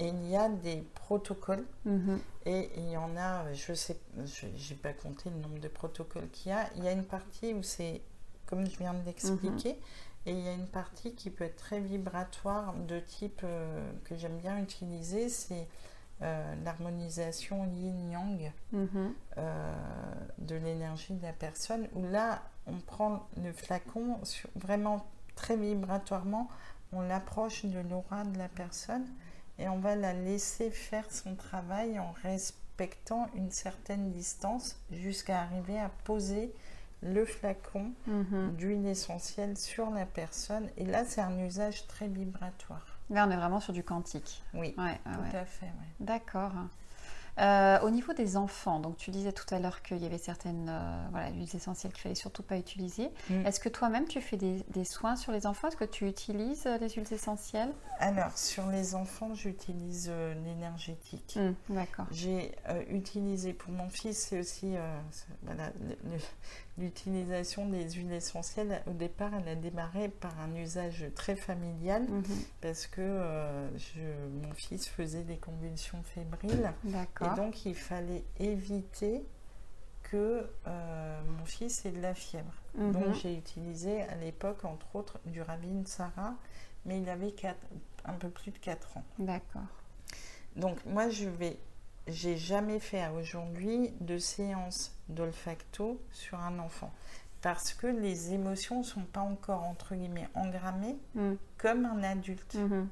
et 0.00 0.08
il 0.08 0.30
y 0.30 0.36
a 0.36 0.48
des 0.48 0.82
protocoles. 0.94 1.64
Mhm. 1.84 2.18
Et 2.46 2.70
il 2.78 2.90
y 2.90 2.96
en 2.96 3.16
a, 3.16 3.52
je 3.52 3.74
sais, 3.74 3.98
j'ai 4.24 4.74
pas 4.74 4.94
compté 4.94 5.28
le 5.28 5.36
nombre 5.36 5.60
de 5.60 5.68
protocoles 5.68 6.28
qu'il 6.30 6.50
y 6.50 6.54
a. 6.54 6.68
Il 6.76 6.84
y 6.84 6.88
a 6.88 6.92
une 6.92 7.04
partie 7.04 7.52
où 7.52 7.62
c'est, 7.62 8.00
comme 8.46 8.66
je 8.66 8.76
viens 8.78 8.94
de 8.94 9.04
l'expliquer, 9.04 9.74
mhm. 9.74 10.26
et 10.26 10.32
il 10.32 10.40
y 10.40 10.48
a 10.48 10.54
une 10.54 10.66
partie 10.66 11.14
qui 11.14 11.28
peut 11.28 11.44
être 11.44 11.56
très 11.56 11.80
vibratoire 11.80 12.74
de 12.88 12.98
type 12.98 13.42
euh, 13.44 13.92
que 14.04 14.16
j'aime 14.16 14.38
bien 14.38 14.58
utiliser, 14.58 15.28
c'est 15.28 15.68
euh, 16.22 16.54
l'harmonisation 16.64 17.66
yin-yang 17.66 18.52
mhm. 18.72 19.14
euh, 19.36 19.74
de 20.38 20.54
l'énergie 20.54 21.12
de 21.12 21.22
la 21.22 21.34
personne, 21.34 21.88
où 21.94 22.06
là, 22.06 22.42
on 22.66 22.78
prend 22.78 23.28
le 23.36 23.52
flacon 23.52 24.18
sur, 24.24 24.48
vraiment 24.54 25.06
très 25.34 25.58
vibratoirement, 25.58 26.48
on 26.92 27.02
l'approche 27.02 27.66
de 27.66 27.80
l'aura 27.80 28.24
de 28.24 28.38
la 28.38 28.48
personne 28.48 29.06
et 29.60 29.68
on 29.68 29.78
va 29.78 29.94
la 29.94 30.12
laisser 30.12 30.70
faire 30.70 31.04
son 31.10 31.34
travail 31.36 31.98
en 32.00 32.12
respectant 32.22 33.28
une 33.36 33.50
certaine 33.50 34.10
distance 34.10 34.76
jusqu'à 34.90 35.42
arriver 35.42 35.78
à 35.78 35.90
poser 36.04 36.52
le 37.02 37.24
flacon 37.24 37.92
Mhm. 38.06 38.56
d'huile 38.56 38.86
essentielle 38.86 39.56
sur 39.56 39.90
la 39.90 40.04
personne. 40.06 40.68
Et 40.76 40.84
là, 40.84 41.04
c'est 41.04 41.20
un 41.20 41.38
usage 41.38 41.86
très 41.86 42.08
vibratoire. 42.08 42.98
Là, 43.10 43.26
on 43.26 43.30
est 43.30 43.36
vraiment 43.36 43.60
sur 43.60 43.72
du 43.72 43.82
quantique. 43.82 44.42
Oui, 44.54 44.74
ouais, 44.78 44.98
tout 45.04 45.20
ouais. 45.20 45.36
à 45.38 45.44
fait. 45.44 45.66
ouais. 45.66 45.90
D'accord. 46.00 46.52
Euh, 47.40 47.80
au 47.80 47.90
niveau 47.90 48.12
des 48.12 48.36
enfants, 48.36 48.80
donc 48.80 48.96
tu 48.98 49.10
disais 49.10 49.32
tout 49.32 49.46
à 49.54 49.58
l'heure 49.58 49.80
qu'il 49.82 49.96
y 49.96 50.04
avait 50.06 50.18
certaines 50.18 50.68
euh, 50.68 51.06
voilà, 51.10 51.30
huiles 51.30 51.48
essentielles 51.54 51.92
qu'il 51.92 52.02
fallait 52.02 52.14
surtout 52.14 52.42
pas 52.42 52.56
utiliser. 52.58 53.10
Mm. 53.30 53.46
Est-ce 53.46 53.60
que 53.60 53.70
toi-même 53.70 54.06
tu 54.06 54.20
fais 54.20 54.36
des, 54.36 54.62
des 54.68 54.84
soins 54.84 55.16
sur 55.16 55.32
les 55.32 55.46
enfants? 55.46 55.68
Est-ce 55.68 55.76
que 55.76 55.84
tu 55.84 56.06
utilises 56.06 56.64
euh, 56.66 56.76
les 56.78 56.90
huiles 56.90 57.10
essentielles? 57.12 57.72
Alors, 57.98 58.36
sur 58.36 58.66
les 58.66 58.94
enfants, 58.94 59.32
j'utilise 59.34 60.08
euh, 60.10 60.34
l'énergétique. 60.44 61.38
Mm, 61.40 61.74
D'accord. 61.74 62.06
J'ai 62.10 62.52
utilisé 62.90 63.52
pour 63.54 63.72
mon 63.72 63.88
fils, 63.88 64.18
c'est 64.28 64.38
aussi 64.40 64.74
voilà, 65.42 65.70
l'utilisation 66.78 67.66
des 67.66 67.88
huiles 67.90 68.12
essentielles. 68.12 68.82
Au 68.86 68.92
départ, 68.92 69.30
elle 69.40 69.48
a 69.48 69.54
démarré 69.54 70.08
par 70.08 70.32
un 70.40 70.54
usage 70.56 71.06
très 71.14 71.36
familial 71.36 72.02
Mhm. 72.02 72.24
parce 72.60 72.86
que 72.86 73.20
je- 73.76 74.46
mon 74.46 74.52
fils 74.54 74.88
faisait 74.88 75.22
des 75.22 75.36
convulsions 75.36 76.02
fébriles 76.14 76.72
et 77.32 77.36
donc 77.36 77.64
il 77.66 77.74
fallait 77.74 78.24
éviter 78.38 79.22
que 80.02 80.48
euh, 80.66 81.20
mon 81.38 81.44
fils 81.44 81.84
ait 81.84 81.90
de 81.92 82.00
la 82.00 82.14
fièvre. 82.14 82.52
Mhm. 82.74 82.92
Donc 82.92 83.14
j'ai 83.14 83.34
utilisé 83.36 84.02
à 84.02 84.14
l'époque, 84.16 84.64
entre 84.64 84.96
autres, 84.96 85.18
du 85.26 85.40
Ravine 85.42 85.86
Sarah, 85.86 86.34
mais 86.84 87.00
il 87.00 87.08
avait 87.08 87.34
un 88.04 88.14
peu 88.14 88.28
plus 88.28 88.50
de 88.50 88.58
4 88.58 88.96
ans. 88.96 89.04
D'accord. 89.18 89.62
Donc 90.56 90.84
moi 90.86 91.08
je 91.10 91.28
vais, 91.28 91.58
j'ai 92.08 92.36
jamais 92.36 92.80
fait 92.80 93.02
à 93.02 93.12
aujourd'hui 93.12 93.92
de 94.00 94.18
séance 94.18 94.96
d'olfacto 95.08 96.00
sur 96.12 96.38
un 96.40 96.58
enfant 96.58 96.92
parce 97.40 97.72
que 97.72 97.86
les 97.86 98.32
émotions 98.34 98.82
sont 98.82 99.04
pas 99.04 99.20
encore 99.20 99.62
entre 99.64 99.94
guillemets 99.94 100.28
engrammées 100.34 100.96
Mm, 101.14 101.34
comme 101.58 101.84
un 101.86 102.02
adulte. 102.02 102.54
mhm. 102.56 102.88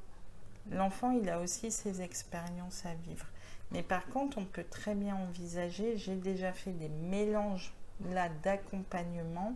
L'enfant 0.71 1.11
il 1.11 1.29
a 1.29 1.39
aussi 1.39 1.71
ses 1.71 2.01
expériences 2.01 2.85
à 2.85 2.93
vivre. 2.93 3.25
Mais 3.71 3.83
par 3.83 4.05
contre 4.07 4.37
on 4.39 4.45
peut 4.45 4.65
très 4.69 4.95
bien 4.95 5.15
envisager, 5.15 5.97
j'ai 5.97 6.15
déjà 6.15 6.51
fait 6.53 6.71
des 6.71 6.89
mélanges 6.89 7.71
là 8.11 8.29
d'accompagnement 8.43 9.55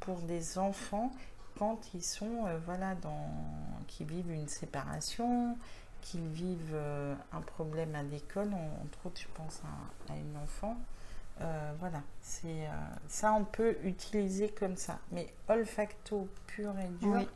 pour 0.00 0.18
des 0.20 0.58
enfants 0.58 1.10
quand 1.58 1.78
ils 1.94 2.02
sont 2.04 2.46
euh, 2.46 2.58
voilà 2.64 2.94
dans 2.96 3.28
qui 3.88 4.04
vivent 4.04 4.30
une 4.32 4.48
séparation, 4.48 5.56
qu'ils 6.00 6.28
vivent 6.28 6.72
euh, 6.74 7.14
un 7.32 7.40
problème 7.40 7.94
à 7.94 8.02
l'école, 8.02 8.52
en- 8.54 8.84
entre 8.84 9.06
autres 9.06 9.20
je 9.20 9.28
pense 9.34 9.60
à, 10.08 10.12
à 10.12 10.16
une 10.16 10.36
enfant. 10.36 10.76
Euh, 11.40 11.72
voilà, 11.78 12.02
c'est 12.22 12.66
ça 13.08 13.32
on 13.32 13.44
peut 13.44 13.76
utiliser 13.84 14.50
comme 14.50 14.76
ça, 14.76 14.98
mais 15.10 15.32
olfacto 15.48 16.28
pur 16.46 16.78
et 16.78 16.88
dur, 17.00 17.16
Oui. 17.16 17.28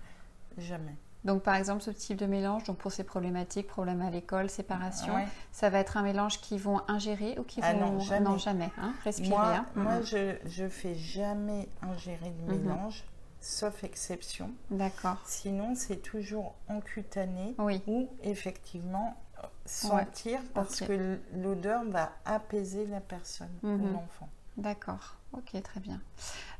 jamais. 0.58 0.94
Donc 1.24 1.42
par 1.42 1.54
exemple 1.56 1.82
ce 1.82 1.90
type 1.90 2.18
de 2.18 2.26
mélange, 2.26 2.64
donc 2.64 2.76
pour 2.78 2.92
ces 2.92 3.02
problématiques, 3.04 3.66
problèmes 3.66 4.02
à 4.02 4.10
l'école, 4.10 4.50
séparation, 4.50 5.14
Ouais. 5.14 5.26
ça 5.52 5.70
va 5.70 5.78
être 5.78 5.96
un 5.96 6.02
mélange 6.02 6.40
qu'ils 6.40 6.60
vont 6.60 6.82
ingérer 6.86 7.36
ou 7.38 7.44
qui 7.44 7.60
Ah 7.62 7.72
vont 7.72 7.92
non, 7.92 8.00
jamais. 8.00 8.38
jamais 8.38 8.70
hein, 8.78 8.92
respirer. 9.04 9.28
Moi, 9.30 9.54
hein. 9.56 9.66
moi 9.74 9.96
Mhm. 9.96 10.02
je, 10.04 10.36
je 10.44 10.68
fais 10.68 10.94
jamais 10.94 11.68
ingérer 11.82 12.30
de 12.46 12.52
Mhm. 12.52 12.60
mélange, 12.62 13.04
sauf 13.40 13.84
exception. 13.84 14.50
D'accord. 14.70 15.16
Sinon, 15.24 15.74
c'est 15.74 15.96
toujours 16.02 16.54
en 16.68 16.80
cutané 16.80 17.54
Oui. 17.58 17.82
ou 17.86 18.10
effectivement 18.22 19.16
sentir 19.64 20.40
parce 20.52 20.80
que 20.80 21.18
l'odeur 21.34 21.84
va 21.84 22.12
apaiser 22.26 22.86
la 22.86 23.00
personne 23.00 23.52
ou 23.62 23.68
Mhm. 23.68 23.92
l'enfant. 23.94 24.28
D'accord. 24.58 25.16
Ok, 25.32 25.60
très 25.62 25.80
bien. 25.80 26.00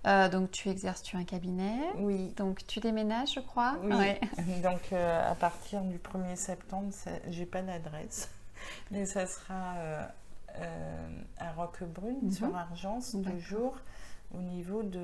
Euh, 0.07 0.29
donc 0.29 0.51
tu 0.51 0.69
exerces, 0.69 1.03
tu 1.03 1.17
as 1.17 1.21
un 1.21 1.25
cabinet. 1.25 1.79
Oui. 1.97 2.35
Donc 2.37 2.67
tu 2.67 2.81
déménages, 2.81 3.35
je 3.35 3.41
crois. 3.41 3.77
Oui. 3.83 3.95
Ouais. 3.95 4.21
Donc 4.63 4.93
euh, 4.93 5.31
à 5.33 5.35
partir 5.35 5.81
du 5.83 5.97
1er 5.99 6.37
septembre, 6.37 6.93
j'ai 7.31 7.47
pas 7.47 7.63
d'adresse, 7.63 8.29
mais 8.91 9.07
ça 9.07 9.27
sera 9.27 9.75
euh, 9.79 10.05
à 11.39 11.53
Roquebrune, 11.53 12.19
Mhm. 12.23 12.31
sur 12.33 12.55
Argence, 12.57 13.15
D'accord. 13.17 13.33
toujours 13.39 13.77
au 14.39 14.43
niveau 14.43 14.83
de, 14.83 14.99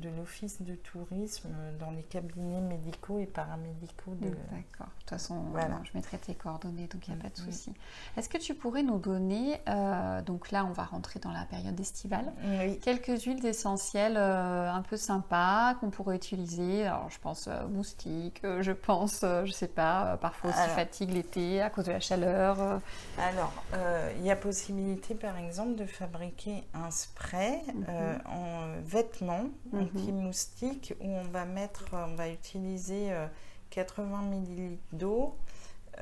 de 0.00 0.08
l'office 0.16 0.62
de 0.62 0.74
tourisme 0.74 1.50
dans 1.78 1.90
les 1.90 2.02
cabinets 2.02 2.60
médicaux 2.60 3.18
et 3.18 3.26
paramédicaux 3.26 4.14
de... 4.14 4.28
D'accord. 4.28 4.86
De 4.86 5.00
toute 5.00 5.10
façon, 5.10 5.40
Voilà. 5.52 5.80
je 5.84 5.90
mettrai 5.94 6.18
tes 6.18 6.34
coordonnées, 6.34 6.86
donc 6.86 7.06
il 7.08 7.14
n'y 7.14 7.20
a 7.20 7.22
pas 7.22 7.28
de 7.28 7.40
Mhm. 7.40 7.52
souci. 7.52 7.72
Est-ce 8.16 8.28
que 8.28 8.38
tu 8.38 8.54
pourrais 8.54 8.82
nous 8.82 8.98
donner, 8.98 9.60
euh, 9.68 10.22
donc 10.22 10.50
là 10.50 10.64
on 10.64 10.72
va 10.72 10.84
rentrer 10.84 11.20
dans 11.20 11.32
la 11.32 11.44
période 11.44 11.78
estivale, 11.78 12.32
Oui. 12.44 12.78
quelques 12.80 13.22
huiles 13.22 13.44
essentielles 13.44 14.16
euh, 14.16 14.70
un 14.72 14.82
peu 14.82 14.96
sympas 14.96 15.74
qu'on 15.80 15.90
pourrait 15.90 16.16
utiliser? 16.16 16.86
Alors 16.86 17.10
je 17.10 17.18
pense 17.18 17.46
euh, 17.48 17.66
moustique, 17.68 18.40
euh, 18.44 18.62
je 18.62 18.72
pense, 18.72 19.20
euh, 19.22 19.44
je 19.44 19.52
sais 19.52 19.68
pas, 19.68 20.12
euh, 20.12 20.16
parfois 20.16 20.50
aussi 20.50 20.58
Alors. 20.60 20.74
fatigue 20.76 21.10
l'été 21.12 21.60
à 21.62 21.70
cause 21.70 21.84
de 21.86 21.92
la 21.92 22.00
chaleur. 22.00 22.60
euh. 22.60 22.78
Alors, 23.18 23.52
euh, 23.74 24.12
il 24.18 24.24
y 24.24 24.30
a 24.30 24.36
possibilité, 24.36 25.14
par 25.14 25.36
exemple, 25.38 25.74
de 25.76 25.84
fabriquer 25.86 26.64
un 26.74 26.90
spray 26.90 27.60
euh, 27.88 28.18
en 28.26 28.45
vêtements 28.84 29.48
Mhm. 29.72 29.82
anti-moustique 29.82 30.94
où 31.00 31.08
on 31.08 31.22
va 31.24 31.44
mettre, 31.44 31.86
on 31.92 32.14
va 32.14 32.28
utiliser 32.30 33.12
euh, 33.12 33.26
80 33.70 34.22
ml 34.32 34.78
d'eau, 34.92 35.36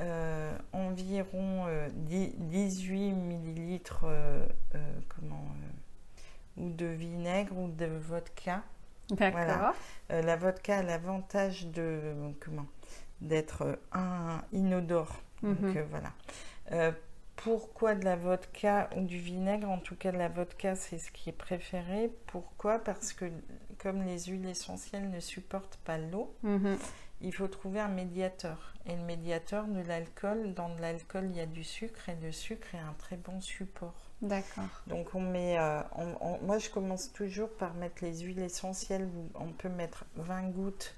euh, 0.00 0.56
environ 0.72 1.66
euh, 1.66 1.88
10 1.92 2.34
18 2.36 3.10
ml 3.12 3.80
comment, 5.08 5.44
euh, 6.58 6.62
ou 6.62 6.70
de 6.70 6.86
vinaigre 6.86 7.56
ou 7.58 7.68
de 7.68 7.86
vodka. 7.86 8.62
D'accord. 9.10 9.32
Voilà. 9.32 9.74
Euh, 10.12 10.22
la 10.22 10.36
vodka 10.36 10.78
a 10.78 10.82
l'avantage 10.82 11.66
de 11.66 12.00
comment 12.40 12.66
d'être 13.20 13.62
euh, 13.62 13.76
un 13.92 14.42
inodore. 14.52 15.20
Donc 15.42 15.60
Mhm. 15.60 15.76
euh, 15.76 15.84
voilà. 15.90 16.94
Pourquoi 17.36 17.94
de 17.94 18.04
la 18.04 18.16
vodka 18.16 18.88
ou 18.96 19.02
du 19.02 19.18
vinaigre? 19.18 19.68
En 19.70 19.78
tout 19.78 19.96
cas, 19.96 20.12
de 20.12 20.16
la 20.18 20.28
vodka, 20.28 20.76
c'est 20.76 20.98
ce 20.98 21.10
qui 21.10 21.28
est 21.28 21.32
préféré. 21.32 22.10
Pourquoi? 22.26 22.78
Parce 22.78 23.12
que 23.12 23.26
comme 23.78 24.02
les 24.04 24.24
huiles 24.26 24.46
essentielles 24.46 25.10
ne 25.10 25.20
supportent 25.20 25.78
pas 25.84 25.98
l'eau, 25.98 26.34
Mhm. 26.42 26.78
il 27.20 27.34
faut 27.34 27.48
trouver 27.48 27.80
un 27.80 27.88
médiateur. 27.88 28.72
Et 28.86 28.94
le 28.96 29.02
médiateur 29.02 29.66
de 29.66 29.80
l'alcool, 29.82 30.54
dans 30.54 30.74
de 30.74 30.80
l'alcool, 30.80 31.26
il 31.30 31.36
y 31.36 31.40
a 31.40 31.46
du 31.46 31.64
sucre 31.64 32.08
et 32.08 32.16
le 32.22 32.32
sucre 32.32 32.74
est 32.74 32.78
un 32.78 32.94
très 32.98 33.16
bon 33.16 33.40
support. 33.40 33.94
D'accord. 34.22 34.64
Donc 34.86 35.14
on 35.14 35.20
met, 35.20 35.58
euh, 35.58 35.80
on- 35.96 36.16
on- 36.20 36.38
moi 36.42 36.58
je 36.58 36.70
commence 36.70 37.12
toujours 37.12 37.50
par 37.50 37.74
mettre 37.74 38.02
les 38.02 38.20
huiles 38.20 38.40
essentielles. 38.42 39.08
On 39.34 39.48
peut 39.52 39.68
mettre 39.68 40.04
20 40.16 40.44
gouttes 40.50 40.94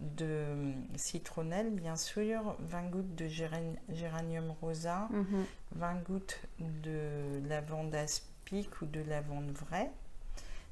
de 0.00 0.72
citronnelle, 0.96 1.70
bien 1.70 1.96
sûr, 1.96 2.56
20 2.60 2.90
gouttes 2.90 3.14
de 3.14 3.26
géran- 3.28 3.76
géranium 3.90 4.52
rosa, 4.60 5.08
Mhm. 5.10 5.44
20 5.72 5.94
gouttes 6.04 6.40
de 6.58 7.40
lavande 7.48 7.94
aspic 7.94 8.80
ou 8.82 8.86
de 8.86 9.00
lavande 9.02 9.50
vraie. 9.52 9.90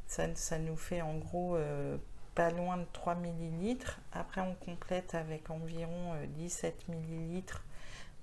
Ça, 0.06 0.34
ça 0.34 0.58
nous 0.58 0.76
fait 0.76 1.02
en 1.02 1.16
gros 1.18 1.56
euh, 1.56 1.96
pas 2.34 2.50
loin 2.50 2.78
de 2.78 2.86
3 2.92 3.14
millilitres. 3.16 4.00
Après, 4.12 4.40
on 4.40 4.54
complète 4.54 5.14
avec 5.14 5.50
environ 5.50 6.14
euh, 6.14 6.26
17 6.36 6.88
millilitres 6.88 7.64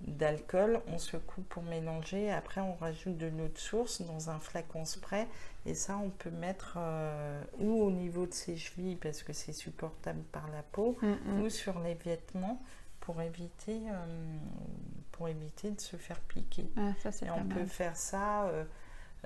d'alcool. 0.02 0.82
On 0.88 0.98
secoue 0.98 1.42
pour 1.44 1.64
mélanger. 1.64 2.32
Après, 2.32 2.62
on 2.62 2.76
rajoute 2.76 3.18
de 3.18 3.28
l'eau 3.28 3.48
de 3.48 3.58
source 3.58 4.02
dans 4.02 4.30
un 4.30 4.40
flacon 4.40 4.86
spray. 4.86 5.28
Et 5.66 5.74
ça, 5.74 5.98
on 5.98 6.10
peut 6.10 6.30
mettre 6.30 6.76
euh, 6.78 7.42
ou 7.60 7.82
au 7.84 7.92
niveau 7.92 8.26
de 8.28 8.34
ses 8.34 8.56
chevilles 8.58 8.98
parce 8.98 9.24
que 9.24 9.34
c'est 9.34 9.54
supportable 9.54 10.22
par 10.32 10.48
la 10.50 10.62
peau, 10.64 10.98
Mhm. 11.02 11.42
ou 11.42 11.50
sur 11.50 11.80
les 11.80 11.96
vêtements 11.96 12.62
pour 13.00 13.22
éviter, 13.22 13.82
euh, 13.92 14.38
pour 15.12 15.28
éviter 15.28 15.72
de 15.72 15.82
se 15.82 15.96
faire 15.98 16.20
piquer. 16.22 16.70
Ah, 16.78 16.92
ça 17.02 17.12
c'est 17.12 17.26
Et 17.28 17.32
on 17.32 17.46
peut 17.46 17.66
faire 17.66 17.96
ça 17.96 18.46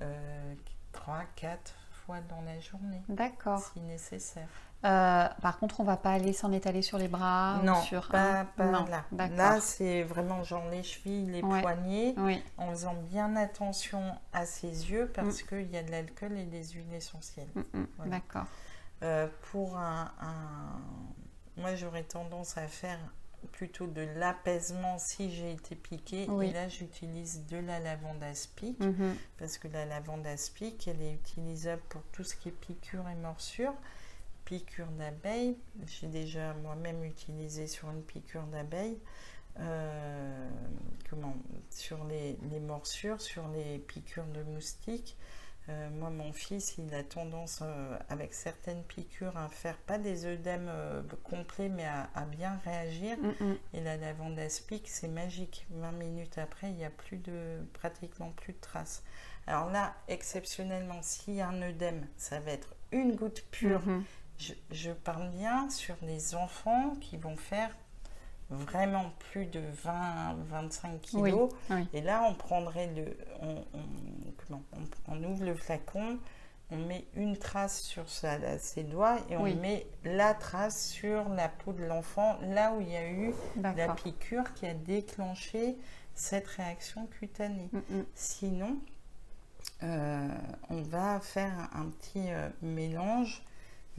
euh, 0.01 0.53
3, 0.91 1.23
4 1.35 1.73
fois 2.09 2.19
dans 2.27 2.41
la 2.41 2.59
journée, 2.59 3.01
D'accord. 3.07 3.59
si 3.59 3.79
nécessaire. 3.81 4.47
Euh, 4.85 5.27
par 5.41 5.59
contre, 5.59 5.79
on 5.79 5.83
va 5.83 5.95
pas 5.97 6.11
aller 6.13 6.33
s'en 6.33 6.51
étaler 6.51 6.81
sur 6.81 6.97
les 6.97 7.07
bras 7.09 7.59
non, 7.63 7.77
ou 7.79 7.81
sur 7.83 8.07
pas, 8.07 8.39
un- 8.39 8.45
pas 8.45 8.65
non. 8.65 8.85
là. 8.85 9.27
Là, 9.35 9.59
c'est 9.61 10.01
vraiment 10.03 10.41
genre 10.43 10.67
les 10.71 10.81
chevilles, 10.81 11.27
les 11.27 11.43
Ouais. 11.43 11.61
poignets, 11.61 12.15
Oui. 12.17 12.41
en 12.57 12.69
faisant 12.71 12.95
bien 13.11 13.35
attention 13.35 14.01
à 14.33 14.45
ses 14.47 14.89
yeux 14.89 15.05
Mm. 15.05 15.11
parce 15.13 15.43
qu'il 15.43 15.69
y 15.69 15.77
a 15.77 15.83
de 15.83 15.91
l'alcool 15.91 16.35
et 16.37 16.45
des 16.45 16.63
huiles 16.69 16.93
essentielles. 16.93 17.49
Mhm. 17.55 17.87
Voilà. 17.97 18.11
D'accord. 18.11 18.45
Euh, 19.03 19.27
pour 19.51 19.77
un, 19.77 20.11
un- 20.21 20.79
Moi, 21.57 21.75
j'aurais 21.75 22.03
tendance 22.03 22.57
à 22.57 22.67
faire 22.69 22.97
plutôt 23.51 23.87
de 23.87 24.01
l'apaisement 24.01 24.97
si 24.97 25.31
j'ai 25.31 25.51
été 25.51 25.75
piquée. 25.75 26.25
Oui. 26.29 26.47
Et 26.47 26.53
là, 26.53 26.67
j'utilise 26.67 27.45
de 27.47 27.57
la 27.57 27.79
lavande 27.79 28.23
aspic. 28.23 28.79
Mhm. 28.79 29.15
parce 29.37 29.57
que 29.57 29.67
la 29.67 29.85
lavande 29.85 30.25
aspic, 30.27 30.87
elle 30.87 31.01
est 31.01 31.13
utilisable 31.13 31.81
pour 31.89 32.01
tout 32.11 32.23
ce 32.23 32.35
qui 32.35 32.49
est 32.49 32.53
piqûre 32.53 33.07
et 33.09 33.15
morsure. 33.15 33.73
piqûre 34.45 34.91
d'abeille, 34.97 35.57
j'ai 35.85 36.07
déjà 36.07 36.53
moi-même 36.55 37.03
utilisé 37.03 37.67
sur 37.67 37.89
une 37.91 38.01
piqûre 38.01 38.47
d'abeille, 38.47 38.97
euh, 39.59 40.49
comment, 41.09 41.35
sur 41.69 42.03
les, 42.05 42.37
morsures, 42.59 43.21
sur 43.21 43.47
les 43.49 43.79
piqûres 43.79 44.27
de 44.27 44.41
moustiques. 44.43 45.15
Euh, 45.69 45.89
moi, 45.91 46.09
mon 46.09 46.33
fils, 46.33 46.75
il 46.77 46.93
a 46.93 47.03
tendance, 47.03 47.59
euh, 47.61 47.97
avec 48.09 48.33
certaines 48.33 48.83
piqûres, 48.83 49.37
à 49.37 49.47
faire 49.49 49.77
pas 49.77 49.97
des 49.97 50.25
œdèmes 50.25 50.71
complets, 51.23 51.69
mais 51.69 51.85
à, 51.85 52.25
bien 52.25 52.59
réagir. 52.65 53.17
Mm, 53.17 53.45
mm. 53.45 53.57
Et 53.73 53.81
la 53.81 53.97
lavande 53.97 54.39
aspic, 54.39 54.87
c'est 54.87 55.07
magique. 55.07 55.67
20 55.71 55.91
minutes 55.93 56.37
après, 56.37 56.69
il 56.69 56.75
n'y 56.75 56.85
a 56.85 56.89
plus 56.89 57.17
de, 57.17 57.59
pratiquement 57.73 58.31
plus 58.31 58.53
de 58.53 58.59
traces. 58.59 59.03
Alors 59.47 59.69
là, 59.69 59.95
exceptionnellement, 60.07 61.01
s'il 61.01 61.35
y 61.35 61.41
a 61.41 61.47
un 61.47 61.61
œdème, 61.61 62.07
ça 62.17 62.39
va 62.39 62.51
être 62.51 62.75
une 62.91 63.15
goutte 63.15 63.45
pure. 63.51 63.81
Mm-hmm. 63.87 64.03
Je, 64.37 64.53
je, 64.71 64.91
parle 64.91 65.29
bien 65.31 65.69
sur 65.69 65.95
les 66.01 66.33
enfants 66.33 66.95
qui 67.01 67.17
vont 67.17 67.35
faire 67.35 67.75
vraiment 68.49 69.11
plus 69.31 69.45
de 69.45 69.61
20-25 69.85 70.99
kilos. 71.01 71.51
Et 71.93 72.01
là, 72.01 72.23
on 72.27 72.33
prendrait 72.33 72.89
le. 72.95 73.17
On, 73.41 73.63
on, 75.07 75.23
ouvre 75.23 75.45
le 75.45 75.53
flacon, 75.53 76.17
on 76.71 76.77
met 76.77 77.05
une 77.15 77.37
trace 77.37 77.81
sur 77.81 78.05
ses 78.09 78.83
doigts 78.83 79.17
et 79.29 79.37
on 79.37 79.43
met 79.43 79.85
la 80.03 80.33
trace 80.33 80.87
sur 80.87 81.29
la 81.29 81.49
peau 81.49 81.73
de 81.73 81.83
l'enfant, 81.83 82.39
là 82.41 82.73
où 82.73 82.81
il 82.81 82.89
y 82.89 82.97
a 82.97 83.09
eu 83.09 83.33
la 83.75 83.93
piqûre 83.93 84.53
qui 84.53 84.65
a 84.65 84.73
déclenché 84.73 85.77
cette 86.15 86.47
réaction 86.47 87.07
cutanée. 87.07 87.69
Mm, 87.71 87.77
mm. 87.77 88.05
Sinon, 88.15 88.77
euh, 89.83 90.27
on 90.69 90.81
va 90.81 91.19
faire 91.19 91.69
un 91.73 91.85
petit 91.85 92.31
euh, 92.31 92.49
mélange 92.61 93.43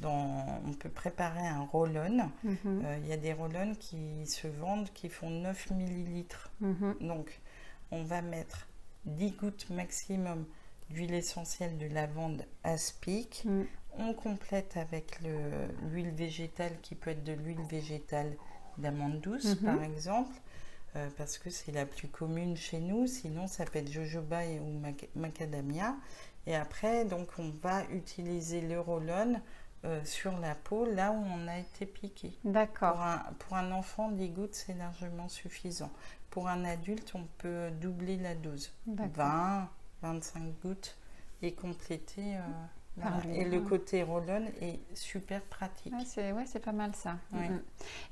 on 0.09 0.73
peut 0.73 0.89
préparer 0.89 1.47
un 1.47 1.63
roll-on. 1.63 2.31
Mhm. 2.45 2.57
Euh, 2.67 2.99
il 3.03 3.09
y 3.09 3.13
a 3.13 3.17
des 3.17 3.33
roll 3.33 3.53
qui 3.79 4.27
se 4.27 4.49
vendent 4.49 4.91
qui 4.93 5.09
font 5.09 5.31
9 5.31 5.71
millilitres. 5.71 6.51
Mhm. 6.61 6.97
Donc, 7.01 7.41
on 7.91 8.03
va 8.03 8.23
mettre 8.23 8.67
10 9.05 9.33
gouttes 9.33 9.71
maximum 9.71 10.45
d'huile 10.91 11.15
essentielle 11.15 11.79
de 11.79 11.87
lavande 11.87 12.45
aspic. 12.65 13.45
Mhm. 13.45 13.67
On 13.99 14.15
complète 14.15 14.77
avec 14.77 15.21
l'huile 15.91 16.11
végétale 16.11 16.73
qui 16.83 16.95
peut 16.95 17.11
être 17.11 17.25
de 17.25 17.33
l'huile 17.33 17.63
végétale 17.69 18.37
d'amande 18.79 19.21
douce, 19.21 19.57
par 19.57 19.83
exemple. 19.83 20.35
Euh, 20.97 21.09
parce 21.17 21.39
que 21.39 21.51
c'est 21.51 21.71
la 21.71 21.87
plus 21.87 22.09
commune 22.09 22.57
chez 22.57 22.81
nous, 22.81 23.07
sinon 23.07 23.47
ça 23.47 23.65
peut 23.65 23.79
être 23.79 23.91
jojoba 23.91 24.41
ou 24.61 24.81
macadamia. 25.15 25.95
Et 26.47 26.57
après, 26.57 27.05
donc 27.05 27.29
on 27.39 27.51
va 27.63 27.85
utiliser 27.93 28.61
le 28.61 28.81
roll-on 28.81 29.41
euh, 29.87 30.05
sur 30.05 30.39
la 30.39 30.55
peau 30.55 30.85
là 30.85 31.11
où 31.11 31.25
on 31.35 31.49
a 31.49 31.59
été 31.59 31.87
piqué. 31.87 32.33
D'accord. 32.45 32.93
Pour 32.93 33.03
un, 33.03 33.19
pour 33.39 33.57
un 33.57 33.73
enfant, 33.73 34.11
10 34.11 34.29
gouttes, 34.29 34.55
c'est 34.55 34.75
largement 34.75 35.29
suffisant. 35.31 35.91
Pour 36.29 36.49
un 36.49 36.65
adulte, 36.65 37.13
on 37.15 37.25
peut 37.39 37.71
doubler 37.81 38.19
la 38.19 38.35
dose. 38.35 38.73
20, 38.87 39.69
25 40.03 40.43
gouttes 40.63 40.99
et 41.41 41.55
compléter. 41.55 42.37
Euh, 42.37 43.01
et 43.33 43.47
le 43.47 43.61
côté 43.63 44.03
roll-on 44.03 44.45
est 44.61 44.81
super 44.95 45.41
pratique. 45.43 45.95
c'est 46.05 46.33
ouais, 46.33 46.45
pas 46.63 46.73
mal 46.73 46.95
ça. 46.95 47.17
Mm, 47.31 47.39
mm. 47.39 47.63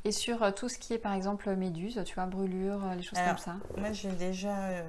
Et 0.04 0.12
sur 0.12 0.42
euh, 0.42 0.50
tout 0.52 0.70
ce 0.70 0.78
qui 0.78 0.94
est 0.94 0.98
par 0.98 1.12
exemple 1.12 1.54
méduse, 1.54 2.02
tu 2.06 2.14
vois, 2.14 2.24
brûlure, 2.24 2.80
les 2.96 3.02
choses 3.02 3.18
comme 3.18 3.36
ça 3.36 3.56
Moi 3.76 3.92
j'ai 3.92 4.12
déjà 4.12 4.82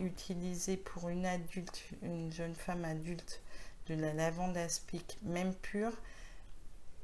utilisé 0.00 0.76
pour 0.76 1.08
une 1.08 1.26
adulte, 1.26 1.82
une 2.02 2.32
jeune 2.32 2.54
femme 2.54 2.84
adulte, 2.84 3.42
de 3.86 3.94
la 3.94 4.12
lavande 4.12 4.56
aspic, 4.56 5.18
même 5.22 5.54
pure, 5.54 5.92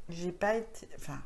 j'ai 0.09 0.33
pas 0.33 0.57
été. 0.57 0.89
Enfin, 0.97 1.21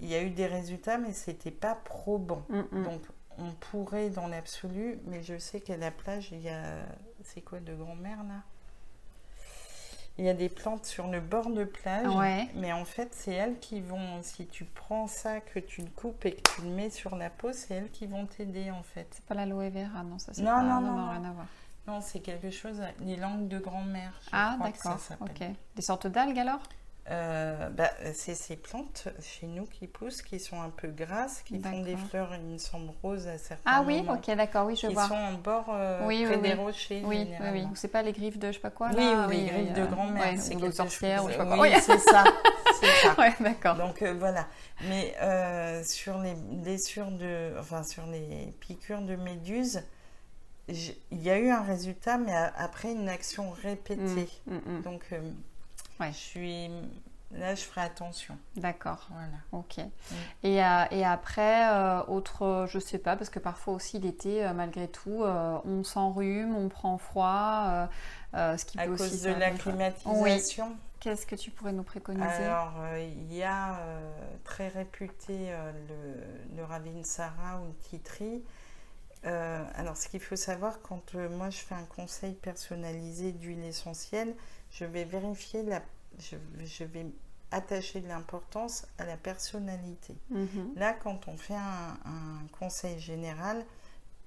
il 0.00 0.08
y 0.08 0.14
a 0.14 0.22
eu 0.22 0.30
des 0.30 0.46
résultats, 0.46 0.98
mais 0.98 1.12
c'était 1.12 1.50
pas 1.50 1.74
probant. 1.74 2.44
Mm, 2.48 2.60
mm. 2.70 2.84
Donc, 2.84 3.02
on 3.38 3.52
pourrait 3.52 4.10
dans 4.10 4.26
l'absolu, 4.26 4.98
mais 5.06 5.22
je 5.22 5.38
sais 5.38 5.60
qu'à 5.60 5.76
la 5.76 5.90
plage, 5.90 6.30
il 6.32 6.40
y 6.40 6.48
a. 6.48 6.84
C'est 7.24 7.40
quoi 7.40 7.60
de 7.60 7.74
grand-mère 7.74 8.22
là? 8.24 8.42
Il 10.18 10.26
y 10.26 10.28
a 10.28 10.34
des 10.34 10.50
plantes 10.50 10.84
sur 10.84 11.06
le 11.06 11.20
bord 11.20 11.48
de 11.48 11.64
plage, 11.64 12.06
mais 12.54 12.70
en 12.72 12.84
fait, 12.84 13.14
c'est 13.14 13.32
elles 13.32 13.58
qui 13.60 13.80
vont, 13.80 14.22
si 14.22 14.46
tu 14.46 14.66
prends 14.66 15.06
ça, 15.06 15.40
que 15.40 15.58
tu 15.58 15.80
le 15.80 15.88
coupes 15.88 16.26
et 16.26 16.34
que 16.34 16.50
tu 16.54 16.62
le 16.62 16.68
mets 16.68 16.90
sur 16.90 17.16
la 17.16 17.30
peau, 17.30 17.52
c'est 17.54 17.74
elles 17.74 17.90
qui 17.90 18.06
vont 18.06 18.26
t'aider 18.26 18.70
en 18.70 18.82
fait. 18.82 19.06
C'est 19.12 19.24
pas 19.24 19.34
l'aloe 19.34 19.70
vera, 19.70 20.02
non, 20.02 20.18
ça 20.18 20.34
c'est 20.34 20.42
non, 20.42 20.50
pas, 20.50 20.62
non, 20.62 20.80
non, 20.82 20.92
non, 20.92 21.10
rien 21.10 21.24
à 21.24 21.32
voir. 21.32 21.46
Non, 21.86 22.00
c'est 22.00 22.20
quelque 22.20 22.50
chose, 22.50 22.80
les 23.00 23.16
langues 23.16 23.48
de 23.48 23.58
grand-mère. 23.58 24.12
Ah, 24.30 24.56
d'accord. 24.62 24.98
Ok. 25.20 25.42
Des 25.74 25.82
sortes 25.82 26.06
d'algues 26.06 26.38
alors? 26.38 26.60
Euh, 27.10 27.68
bah, 27.70 27.90
c'est 28.14 28.34
ces 28.36 28.54
plantes 28.54 29.08
chez 29.20 29.48
nous 29.48 29.66
qui 29.66 29.88
poussent, 29.88 30.22
qui 30.22 30.38
sont 30.38 30.62
un 30.62 30.70
peu 30.70 30.86
grasses, 30.86 31.42
qui 31.42 31.58
font 31.58 31.82
des 31.82 31.96
fleurs, 31.96 32.32
il 32.36 32.46
me 32.46 32.58
semble, 32.58 32.92
roses 33.02 33.26
à 33.26 33.38
certains 33.38 33.62
Ah 33.66 33.82
oui, 33.84 34.04
ok, 34.08 34.36
d'accord, 34.36 34.66
oui, 34.66 34.76
je 34.76 34.86
qui 34.86 34.94
vois. 34.94 35.02
Qui 35.02 35.08
sont 35.08 35.14
en 35.16 35.32
bord 35.32 35.64
euh, 35.70 36.06
oui, 36.06 36.24
près 36.24 36.36
oui, 36.36 36.42
des 36.42 36.54
rochers. 36.54 37.02
Oui, 37.04 37.26
oui, 37.40 37.48
oui. 37.52 37.66
C'est 37.74 37.88
pas 37.88 38.02
les 38.02 38.12
griffes 38.12 38.38
de 38.38 38.48
je 38.48 38.52
sais 38.52 38.60
pas 38.60 38.70
quoi 38.70 38.92
là 38.92 39.26
Oui, 39.28 39.36
les 39.36 39.46
griffes 39.46 39.72
de 39.72 39.84
grand-mère. 39.86 40.38
c'est 40.38 40.54
ou 40.54 40.60
de 40.60 40.70
sorcière 40.70 41.24
ou 41.24 41.28
je 41.28 41.32
sais 41.32 41.38
pas 41.38 41.46
quoi. 41.46 41.60
Oui, 41.60 41.70
c'est 41.80 41.98
ça. 41.98 42.22
c'est 42.80 42.86
ça. 43.02 43.14
Ouais, 43.18 43.34
d'accord. 43.40 43.74
Donc 43.74 44.00
euh, 44.02 44.14
voilà. 44.16 44.46
Mais 44.88 45.16
sur 45.84 46.18
les 46.18 46.34
blessures 46.34 47.10
de. 47.10 47.52
Enfin, 47.58 47.82
sur 47.82 48.06
les 48.06 48.54
piqûres 48.60 49.02
de 49.02 49.16
méduses, 49.16 49.82
il 50.68 51.22
y 51.22 51.30
a 51.30 51.38
eu 51.38 51.50
un 51.50 51.62
résultat, 51.62 52.18
mais 52.18 52.34
après 52.56 52.92
une 52.92 53.08
action 53.08 53.50
répétée. 53.50 54.28
Mm, 54.46 54.54
mm, 54.54 54.78
mm. 54.78 54.82
Donc, 54.82 55.02
euh, 55.12 55.20
je 56.00 56.12
suis 56.12 56.70
là, 57.32 57.54
je 57.54 57.62
ferai 57.62 57.80
attention. 57.80 58.36
D'accord. 58.56 59.08
Voilà. 59.10 59.38
Ok. 59.52 59.78
Et, 60.42 60.62
euh, 60.62 60.84
et, 60.90 61.04
après, 61.04 61.68
euh, 61.70 62.02
autre, 62.04 62.66
je 62.68 62.78
sais 62.78 62.98
pas, 62.98 63.16
parce 63.16 63.30
que 63.30 63.38
parfois 63.38 63.74
aussi 63.74 63.98
l'été, 63.98 64.48
malgré 64.54 64.88
tout, 64.88 65.22
on 65.22 65.82
s'enrhume, 65.84 66.54
on 66.54 66.68
prend 66.68 66.98
froid, 66.98 67.88
ce 68.34 68.64
qui 68.64 68.78
à 68.78 68.86
peut 68.86 68.96
cause 68.96 69.22
de 69.22 69.30
la 69.30 69.50
climatisation. 69.50 70.76
Qu'est-ce 71.00 71.26
que 71.26 71.34
tu 71.34 71.50
pourrais 71.50 71.72
nous 71.72 71.82
préconiser? 71.82 72.44
Alors, 72.44 72.74
il 72.96 73.34
y 73.34 73.42
a 73.42 73.80
très 74.44 74.68
réputé 74.68 75.50
le, 75.88 76.56
le 76.56 76.64
Ravinsara 76.64 77.60
ou 77.60 77.66
le 77.66 77.74
Titri 77.88 78.44
euh, 79.24 79.64
alors, 79.74 79.96
ce 79.96 80.08
qu'il 80.08 80.20
faut 80.20 80.36
savoir, 80.36 80.80
quand 80.82 81.14
euh, 81.14 81.28
moi 81.28 81.50
je 81.50 81.58
fais 81.58 81.74
un 81.74 81.84
conseil 81.84 82.34
personnalisé 82.34 83.32
d'huile 83.32 83.64
essentielle, 83.64 84.34
je 84.70 84.84
vais 84.84 85.04
vérifier 85.04 85.62
la. 85.62 85.82
Je, 86.18 86.84
vais 86.84 87.06
attacher 87.50 88.00
de 88.00 88.08
l'importance 88.08 88.86
à 88.98 89.06
la 89.06 89.16
personnalité. 89.16 90.14
Mhm. 90.30 90.72
Là, 90.76 90.92
quand 90.92 91.28
on 91.28 91.36
fait 91.36 91.54
un, 91.54 91.96
conseil 92.58 92.98
général, 92.98 93.64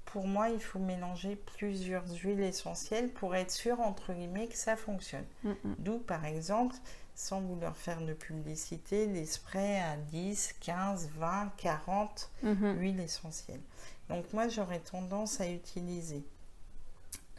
pour 0.06 0.28
moi, 0.28 0.50
il 0.50 0.60
faut 0.60 0.80
mélanger 0.80 1.36
plusieurs 1.36 2.08
huiles 2.24 2.42
essentielles 2.42 3.10
pour 3.10 3.36
être 3.36 3.52
sûr, 3.52 3.82
entre 3.82 4.14
guillemets, 4.14 4.48
que 4.48 4.58
ça 4.58 4.76
fonctionne. 4.76 5.26
Mhm. 5.44 5.76
D'où, 5.80 6.00
par 6.00 6.26
exemple, 6.26 6.76
sans 7.16 7.42
vouloir 7.42 7.78
faire 7.78 8.02
de 8.02 8.14
publicité, 8.14 9.08
les 9.08 9.26
sprays 9.26 9.80
à 9.80 9.98
10, 9.98 10.56
15, 10.60 11.10
20, 11.18 11.52
40 11.58 12.30
huiles 12.44 13.00
essentielles. 13.00 13.62
Donc 14.10 14.32
moi 14.34 14.48
j'aurais 14.48 14.80
tendance 14.80 15.42
à 15.42 15.50
utiliser 15.50 16.24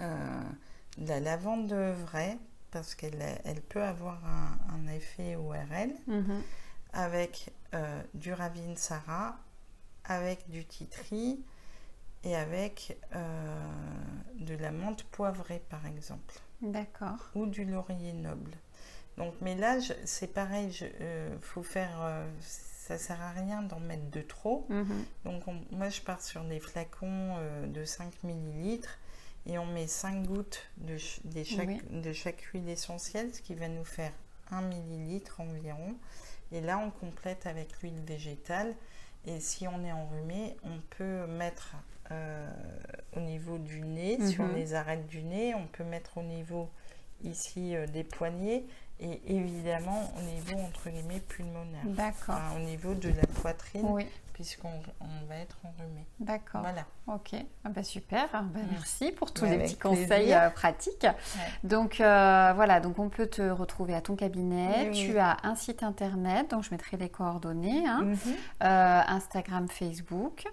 euh, 0.00 0.42
la 0.98 1.20
lavande 1.20 1.72
vraie 1.72 2.38
parce 2.70 2.94
qu'elle 2.94 3.22
elle 3.44 3.62
peut 3.62 3.82
avoir 3.82 4.20
un, 4.24 4.86
effet 4.88 5.36
ORL 5.36 5.92
mhm. 6.06 6.42
avec 6.92 7.52
euh, 7.74 8.02
du 8.14 8.32
Ravinsara, 8.32 9.38
avec 10.04 10.48
du 10.50 10.64
titri 10.64 11.42
et 12.24 12.36
avec 12.36 12.98
euh, 13.14 13.70
de 14.40 14.54
la 14.54 14.72
menthe 14.72 15.04
poivrée 15.04 15.62
par 15.70 15.86
exemple. 15.86 16.34
D'accord. 16.60 17.30
Ou 17.34 17.46
du 17.46 17.64
laurier 17.64 18.12
noble. 18.12 18.52
Donc, 19.18 19.34
mais 19.40 19.54
là, 19.54 19.78
c'est 20.04 20.26
pareil, 20.26 20.70
il 21.00 21.38
faut 21.40 21.62
faire 21.62 22.26
ça 22.86 22.98
sert 22.98 23.20
à 23.20 23.32
rien 23.32 23.62
d'en 23.62 23.80
mettre 23.80 24.08
de 24.10 24.20
trop. 24.20 24.64
Mhm. 24.68 25.04
Donc 25.24 25.42
moi 25.72 25.88
je 25.88 26.00
pars 26.00 26.22
sur 26.22 26.44
des 26.44 26.60
flacons 26.60 27.34
euh, 27.38 27.66
de 27.66 27.84
5 27.84 28.22
millilitres 28.22 28.98
et 29.44 29.58
on 29.58 29.66
met 29.66 29.88
5 29.88 30.24
gouttes 30.24 30.62
de, 30.76 30.96
chaque, 30.96 31.90
de 31.90 32.12
chaque 32.12 32.40
huile 32.52 32.68
essentielle, 32.68 33.34
ce 33.34 33.42
qui 33.42 33.54
va 33.54 33.66
nous 33.66 33.84
faire 33.84 34.12
1 34.52 34.62
millilitre 34.62 35.40
environ. 35.40 35.96
Et 36.52 36.60
là 36.60 36.78
on 36.78 36.92
complète 36.92 37.46
avec 37.46 37.80
l'huile 37.80 38.00
végétale. 38.06 38.72
Et 39.26 39.40
si 39.40 39.66
on 39.66 39.82
est 39.84 39.90
enrhumé, 39.90 40.56
on 40.62 40.78
peut 40.96 41.26
mettre 41.26 41.74
euh, 42.12 42.48
au 43.16 43.20
niveau 43.20 43.58
du 43.58 43.80
nez, 43.80 44.24
sur 44.28 44.44
mhm. 44.44 44.54
les 44.54 44.74
arêtes 44.74 45.08
du 45.08 45.24
nez, 45.24 45.56
on 45.56 45.66
peut 45.66 45.82
mettre 45.82 46.18
au 46.18 46.22
niveau 46.22 46.70
ici 47.24 47.74
euh, 47.74 47.88
des 47.88 48.04
poignets 48.04 48.64
et 49.00 49.20
évidemment 49.26 50.10
au 50.18 50.22
niveau 50.22 50.58
entre 50.66 50.88
guillemets 50.90 51.20
pulmonaire. 51.20 51.82
D'accord. 51.84 52.36
Enfin, 52.36 52.56
au 52.56 52.60
niveau 52.60 52.94
de 52.94 53.08
la 53.10 53.26
poitrine, 53.42 53.84
Oui, 53.90 54.06
puisqu'on 54.32 54.70
on 55.00 55.26
va 55.28 55.36
être 55.36 55.58
enrhumé. 55.64 56.06
d'accord. 56.20 56.62
Voilà. 56.62 56.84
Ok, 57.06 57.34
ah 57.64 57.68
bah 57.68 57.82
super. 57.82 58.26
Ah 58.32 58.42
bah 58.42 58.60
Mm. 58.60 58.68
merci 58.72 59.12
pour 59.12 59.32
tous 59.32 59.44
Ouais, 59.44 59.50
les 59.56 59.64
petits 59.64 59.76
conseils 59.76 60.32
euh, 60.34 60.48
pratiques. 60.50 61.06
Donc 61.62 62.00
euh, 62.00 62.52
voilà, 62.54 62.80
donc 62.80 62.98
on 62.98 63.08
peut 63.10 63.26
te 63.26 63.42
retrouver 63.42 63.94
à 63.94 64.00
ton 64.00 64.16
cabinet. 64.16 64.70
Oui, 64.84 64.88
oui. 64.92 65.06
Tu 65.12 65.18
as 65.18 65.36
un 65.42 65.54
site 65.54 65.82
internet, 65.82 66.50
donc 66.50 66.64
je 66.64 66.70
mettrai 66.70 66.96
les 66.96 67.08
coordonnées, 67.10 67.86
hein. 67.86 68.02
Mhm. 68.02 68.18
Euh, 68.64 69.00
Instagram, 69.08 69.68
Facebook. 69.68 70.46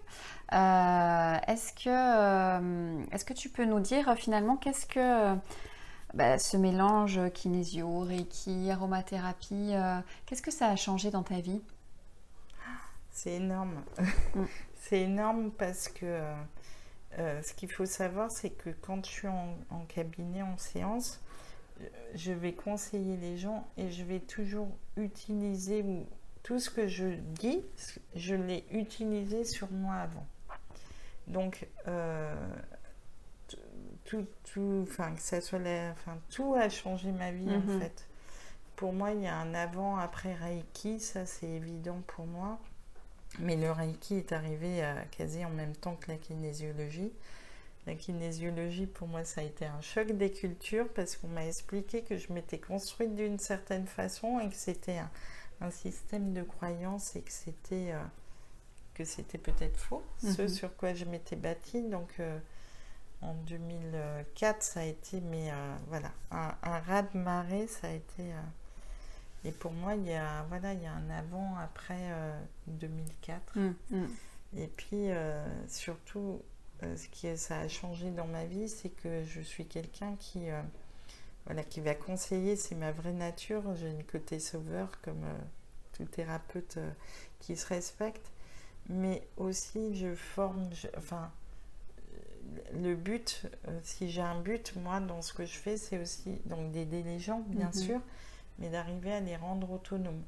Est-ce 0.51 1.73
que, 1.73 3.13
est-ce 3.13 3.25
que 3.25 3.33
tu 3.33 3.49
peux 3.49 3.65
nous 3.65 3.79
dire 3.79 4.13
finalement 4.15 4.55
qu'est-ce 4.57 4.85
que 4.85 5.35
bah, 6.13 6.37
ce 6.37 6.57
mélange 6.57 7.19
kinésio, 7.33 7.99
reiki, 8.01 8.69
aromathérapie, 8.71 9.73
euh, 9.73 9.99
qu'est-ce 10.25 10.41
que 10.41 10.51
ça 10.51 10.67
a 10.67 10.75
changé 10.75 11.09
dans 11.11 11.23
ta 11.23 11.39
vie? 11.39 11.61
C'est 13.11 13.33
énorme. 13.33 13.83
Mm. 14.35 14.43
c'est 14.81 15.01
énorme 15.01 15.51
parce 15.51 15.87
que 15.87 16.05
euh, 16.05 16.33
euh, 17.19 17.41
ce 17.41 17.53
qu'il 17.53 17.71
faut 17.71 17.85
savoir, 17.85 18.31
c'est 18.31 18.49
que 18.51 18.69
quand 18.81 19.05
je 19.05 19.11
suis 19.11 19.27
en, 19.27 19.55
en 19.69 19.85
cabinet, 19.85 20.41
en 20.41 20.57
séance, 20.57 21.19
je 22.15 22.31
vais 22.31 22.53
conseiller 22.53 23.17
les 23.17 23.37
gens 23.37 23.67
et 23.77 23.91
je 23.91 24.03
vais 24.03 24.19
toujours 24.19 24.69
utiliser 24.97 25.81
ou- 25.83 26.05
tout 26.43 26.59
ce 26.59 26.69
que 26.69 26.87
je 26.87 27.05
dis, 27.05 27.61
je 28.15 28.35
l'ai 28.35 28.65
utilisé 28.71 29.45
sur 29.45 29.71
moi 29.71 29.95
avant. 29.95 30.25
Donc, 31.27 31.67
euh, 31.87 32.35
tout, 34.05 34.25
tout, 34.53 34.85
enfin, 34.89 35.13
que 35.15 35.21
ça 35.21 35.41
soit 35.41 35.59
la- 35.59 35.91
enfin, 35.91 36.17
tout 36.31 36.55
a 36.55 36.69
changé 36.69 37.11
ma 37.11 37.31
vie 37.31 37.55
en 37.57 37.67
Mhm. 37.67 37.79
fait. 37.79 38.05
Pour 38.75 38.93
moi, 38.93 39.11
il 39.11 39.21
y 39.21 39.27
a 39.27 39.35
un 39.37 39.53
avant, 39.55 39.97
après 39.97 40.33
Reiki, 40.35 40.99
ça 40.99 41.25
c'est 41.25 41.47
évident 41.49 42.01
pour 42.07 42.25
moi. 42.27 42.59
Mais 43.39 43.55
le 43.55 43.71
Reiki 43.71 44.15
est 44.17 44.31
arrivé 44.31 44.83
à 44.83 45.05
quasi 45.05 45.43
en 45.45 45.49
même 45.51 45.75
temps 45.75 45.95
que 45.95 46.11
la 46.11 46.17
kinésiologie. 46.17 47.11
La 47.87 47.95
kinésiologie, 47.95 48.87
pour 48.87 49.07
moi, 49.07 49.25
ça 49.25 49.41
a 49.41 49.43
été 49.45 49.65
un 49.65 49.81
choc 49.81 50.11
des 50.13 50.31
cultures 50.31 50.89
parce 50.93 51.17
qu'on 51.17 51.29
m'a 51.29 51.45
expliqué 51.45 52.03
que 52.03 52.17
je 52.17 52.31
m'étais 52.33 52.59
construite 52.59 53.15
d'une 53.15 53.39
certaine 53.39 53.87
façon 53.87 54.39
et 54.39 54.49
que 54.49 54.55
c'était 54.55 54.97
un, 54.99 55.09
un 55.61 55.71
système 55.71 56.33
de 56.33 56.43
croyance 56.43 57.15
et 57.15 57.21
que 57.21 57.31
c'était 57.31 57.91
euh, 57.93 58.01
que 58.93 59.05
c'était 59.05 59.37
peut-être 59.37 59.77
faux, 59.77 60.03
ce 60.19 60.47
Mhm. 60.47 60.47
sur 60.47 60.75
quoi 60.75 60.93
je 60.93 61.05
m'étais 61.05 61.35
bâtie. 61.35 61.83
Donc, 61.83 62.09
euh, 62.19 62.39
en 63.23 63.33
2004, 63.47 64.63
ça 64.63 64.81
a 64.81 64.83
été, 64.83 65.21
mais 65.21 65.51
euh, 65.51 65.75
voilà, 65.87 66.11
un, 66.31 66.53
un 66.63 66.79
raz-de-marée, 66.79 67.67
ça 67.67 67.87
a 67.87 67.91
été. 67.91 68.21
euh, 68.33 68.41
et 69.45 69.51
pour 69.51 69.71
moi, 69.73 69.95
il 69.95 70.05
y 70.07 70.13
a, 70.13 70.43
voilà, 70.49 70.73
il 70.73 70.81
y 70.81 70.85
a 70.85 70.93
un 70.93 71.09
avant, 71.09 71.55
après 71.57 71.97
euh, 71.99 72.39
2004. 72.67 73.57
Mm, 73.57 73.73
mm. 73.91 74.07
Et 74.57 74.67
puis, 74.67 75.07
surtout, 75.67 76.41
ce 76.81 77.07
qui 77.09 77.35
ça 77.37 77.59
a 77.59 77.67
changé 77.67 78.11
dans 78.11 78.27
ma 78.27 78.45
vie, 78.45 78.69
c'est 78.69 78.89
que 78.89 79.23
je 79.25 79.41
suis 79.41 79.65
quelqu'un 79.65 80.15
qui, 80.19 80.43
voilà, 81.45 81.63
qui 81.63 81.81
va 81.81 81.95
conseiller, 81.95 82.55
c'est 82.55 82.75
ma 82.75 82.91
vraie 82.91 83.13
nature. 83.13 83.63
J'ai 83.75 83.89
une 83.89 84.03
côté 84.03 84.39
sauveur, 84.39 84.89
comme 85.01 85.23
tout 85.93 86.05
thérapeute 86.05 86.77
qui 87.39 87.57
se 87.57 87.65
respecte. 87.67 88.27
Mais 88.89 89.23
aussi, 89.37 89.95
je 89.95 90.13
forme, 90.13 90.69
je- 90.73 90.87
enfin, 90.97 91.31
le 92.73 92.95
but, 92.95 93.43
euh, 93.67 93.79
si 93.83 94.09
j'ai 94.09 94.21
un 94.21 94.39
but, 94.41 94.75
moi, 94.77 94.99
dans 94.99 95.21
ce 95.21 95.33
que 95.33 95.45
je 95.45 95.57
fais, 95.57 95.77
c'est 95.77 95.99
aussi 95.99 96.39
donc 96.45 96.71
d'aider 96.71 97.03
les 97.03 97.19
gens, 97.19 97.41
bien 97.47 97.67
Mhm. 97.67 97.73
sûr, 97.73 98.01
mais 98.59 98.69
d'arriver 98.69 99.13
à 99.13 99.19
les 99.19 99.35
rendre 99.35 99.71
autonomes. 99.71 100.23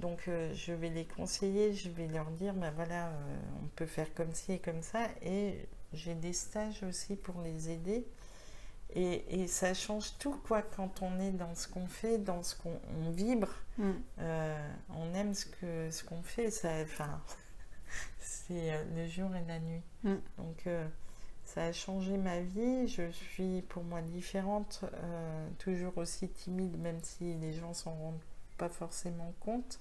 Donc, 0.00 0.24
euh, 0.28 0.52
je 0.54 0.72
vais 0.72 0.90
les 0.90 1.04
conseiller, 1.04 1.72
je 1.74 1.88
vais 1.88 2.08
leur 2.08 2.30
dire, 2.32 2.52
ben 2.54 2.72
voilà, 2.74 3.08
euh, 3.08 3.36
on 3.62 3.66
peut 3.76 3.86
faire 3.86 4.12
comme 4.14 4.32
ci 4.34 4.52
et 4.52 4.58
comme 4.58 4.82
ça. 4.82 5.06
Et 5.22 5.66
j'ai 5.92 6.14
des 6.14 6.32
stages 6.32 6.82
aussi 6.82 7.14
pour 7.16 7.40
les 7.42 7.70
aider. 7.70 8.04
Et, 8.96 9.42
et 9.42 9.46
ça 9.48 9.72
change 9.74 10.16
tout, 10.18 10.36
quoi, 10.46 10.62
quand 10.62 11.02
on 11.02 11.18
est 11.20 11.30
dans 11.32 11.54
ce 11.54 11.66
qu'on 11.68 11.86
fait, 11.86 12.18
dans 12.18 12.42
ce 12.42 12.54
qu'on 12.56 12.78
on 13.06 13.10
vibre. 13.10 13.48
Mm. 13.78 13.90
Euh, 14.20 14.68
on 14.90 15.14
aime 15.14 15.34
ce 15.34 15.46
que 15.46 15.90
ce 15.90 16.04
qu'on 16.04 16.22
fait. 16.22 16.50
Ça, 16.50 16.70
enfin, 16.82 17.20
c'est 18.20 18.72
le 18.96 19.06
jour 19.08 19.30
et 19.34 19.44
la 19.46 19.58
nuit. 19.60 19.82
Mm. 20.02 20.14
Donc, 20.38 20.68
ça 21.44 21.64
a 21.66 21.72
changé 21.72 22.16
ma 22.16 22.40
vie. 22.40 22.88
Je 22.88 23.10
suis 23.10 23.62
pour 23.62 23.84
moi 23.84 24.00
différente, 24.02 24.84
euh, 24.94 25.48
toujours 25.58 25.96
aussi 25.98 26.28
timide, 26.28 26.76
même 26.78 26.98
si 27.02 27.34
les 27.34 27.52
gens 27.52 27.74
s'en 27.74 27.92
rendent 27.94 28.20
pas 28.58 28.68
forcément 28.68 29.32
compte. 29.40 29.78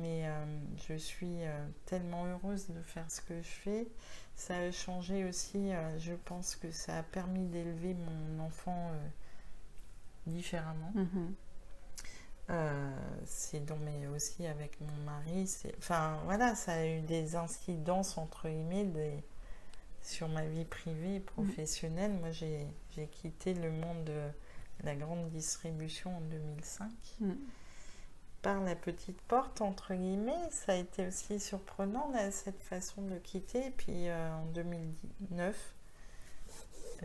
Mais 0.00 0.26
euh, 0.26 0.44
je 0.88 0.94
suis 0.94 1.42
euh, 1.44 1.66
tellement 1.84 2.24
heureuse 2.26 2.68
de 2.68 2.80
faire 2.82 3.10
ce 3.10 3.20
que 3.20 3.36
je 3.42 3.48
fais. 3.48 3.86
Ça 4.34 4.56
a 4.56 4.70
changé 4.70 5.24
aussi, 5.24 5.70
je 5.98 6.12
pense 6.26 6.56
que 6.56 6.70
ça 6.70 6.98
a 6.98 7.02
permis 7.02 7.46
d'élever 7.46 7.94
mon 7.94 8.44
enfant 8.44 8.90
différemment. 10.26 10.92
Mhm. 10.94 11.34
Euh, 12.48 12.96
c'est 13.24 13.64
donc 13.64 13.78
mais 13.84 14.06
aussi 14.08 14.46
avec 14.46 14.80
mon 14.80 15.04
mari. 15.04 15.50
Enfin 15.78 16.18
voilà, 16.26 16.54
ça 16.54 16.74
a 16.74 16.86
eu 16.86 17.00
des 17.00 17.34
incidences 17.34 18.16
entre 18.18 18.48
guillemets 18.48 18.84
des- 18.84 19.24
sur 20.06 20.28
ma 20.28 20.44
vie 20.46 20.64
privée 20.64 21.16
et 21.16 21.20
professionnelle. 21.20 22.12
Moi 22.12 22.30
j'ai 22.30 22.66
j'ai 22.90 23.06
quitté 23.08 23.54
le 23.54 23.70
monde 23.70 24.04
de 24.04 24.20
la 24.84 24.94
grande 24.94 25.28
distribution 25.30 26.16
en 26.16 26.20
2005 26.20 26.90
Mm. 27.20 27.32
par 28.42 28.60
la 28.60 28.76
petite 28.76 29.20
porte 29.22 29.60
entre 29.60 29.94
guillemets. 29.94 30.50
Ça 30.50 30.72
a 30.72 30.76
été 30.76 31.06
aussi 31.08 31.40
surprenant 31.40 32.10
là, 32.12 32.30
cette 32.30 32.62
façon 32.62 33.02
de 33.02 33.18
quitter. 33.18 33.66
Et 33.66 33.70
puis 33.70 34.08
euh, 34.08 34.34
en 34.34 34.44
2009, 34.46 35.74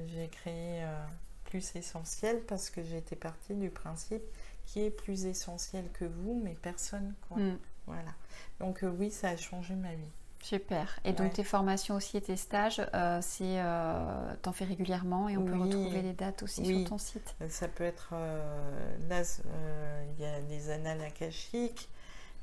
j'ai 0.07 0.27
créé 0.29 0.83
euh, 0.83 1.05
Plus 1.45 1.75
Essentiel 1.75 2.41
parce 2.41 2.69
que 2.69 2.83
j'étais 2.83 3.15
partie 3.15 3.55
du 3.55 3.69
principe 3.69 4.23
qui 4.65 4.81
est 4.81 4.91
plus 4.91 5.25
essentiel 5.25 5.89
que 5.93 6.05
vous, 6.05 6.39
mais 6.43 6.55
personne. 6.61 7.13
Quoi. 7.27 7.37
Mm. 7.37 7.57
Voilà. 7.87 8.13
Donc 8.59 8.83
euh, 8.83 8.89
oui, 8.99 9.09
ça 9.11 9.29
a 9.29 9.37
changé 9.37 9.75
ma 9.75 9.93
vie. 9.95 10.11
Super. 10.41 10.99
Et 11.05 11.13
donc 11.13 11.27
Ouais. 11.27 11.33
tes 11.33 11.43
formations 11.43 11.95
aussi 11.95 12.17
et 12.17 12.21
tes 12.21 12.35
stages, 12.35 12.81
euh, 12.93 13.19
c'est 13.21 13.59
euh, 13.61 14.33
t'en 14.41 14.51
fais 14.51 14.65
régulièrement 14.65 15.29
et 15.29 15.37
on 15.37 15.45
peut 15.45 15.57
retrouver 15.57 16.01
les 16.01 16.13
dates 16.13 16.43
aussi 16.43 16.61
Oui. 16.61 16.79
sur 16.81 16.89
ton 16.89 16.97
site. 16.97 17.35
Euh, 17.41 17.47
Ça 17.49 17.67
peut 17.67 17.83
être 17.83 18.09
euh, 18.13 18.97
là, 19.09 19.21
euh, 19.45 20.05
il 20.09 20.21
y 20.21 20.25
a 20.25 20.39
les 20.41 20.69
annales 20.71 21.01
akashiques, 21.01 21.89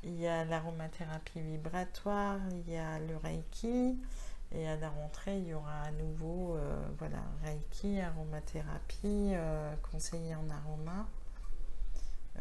il 0.03 0.19
y 0.19 0.27
a 0.27 0.45
l'aromathérapie 0.45 1.41
vibratoire, 1.41 2.37
il 2.51 2.73
y 2.73 2.77
a 2.77 2.99
le 2.99 3.17
reiki. 3.17 3.99
Et 4.51 4.67
à 4.67 4.75
la 4.77 4.89
rentrée, 4.89 5.37
il 5.37 5.47
y 5.49 5.53
aura 5.53 5.81
à 5.81 5.91
nouveau 5.91 6.57
voilà, 6.97 7.19
Reiki, 7.43 7.99
aromathérapie, 8.01 9.33
conseiller 9.91 10.33
en 10.33 10.49
aroma. 10.49 11.05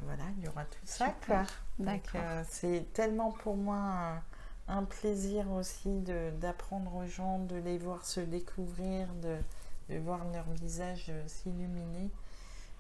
Voilà, 0.05 0.23
il 0.39 0.45
y 0.45 0.49
aura 0.49 0.65
tout 0.65 0.79
ça. 0.85 1.09
Super. 1.21 1.47
D'accord. 1.79 2.21
c'est 2.49 2.87
tellement 2.95 3.31
pour 3.33 3.59
moi 3.59 4.23
un, 4.69 4.85
plaisir 4.85 5.51
aussi 5.53 5.89
de- 6.01 6.31
d'apprendre 6.41 6.95
aux 6.97 7.07
gens, 7.07 7.39
de 7.41 7.57
les 7.57 7.79
voir 7.79 8.05
se 8.05 8.21
découvrir, 8.21 9.09
de, 9.23 9.37
de 9.95 9.99
voir 10.01 10.21
leur 10.33 10.45
visage 10.61 11.07
euh, 11.11 11.23
s'illuminer. 11.27 12.11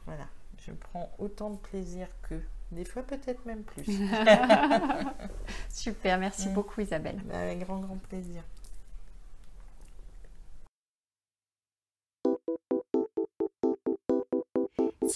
Voilà, 0.06 0.26
je 0.60 0.72
prends 0.72 1.10
autant 1.18 1.50
de 1.50 1.56
plaisir 1.56 2.08
qu'eux. 2.28 2.42
Des 2.72 2.84
fois, 2.84 3.02
peut-être 3.02 3.44
même 3.46 3.62
plus. 3.62 3.84
Super, 5.70 6.18
merci 6.18 6.48
Mm. 6.48 6.52
beaucoup 6.54 6.80
Isabelle. 6.80 7.20
Avec 7.32 7.60
grand, 7.60 7.78
grand 7.78 7.96
plaisir. 7.96 8.42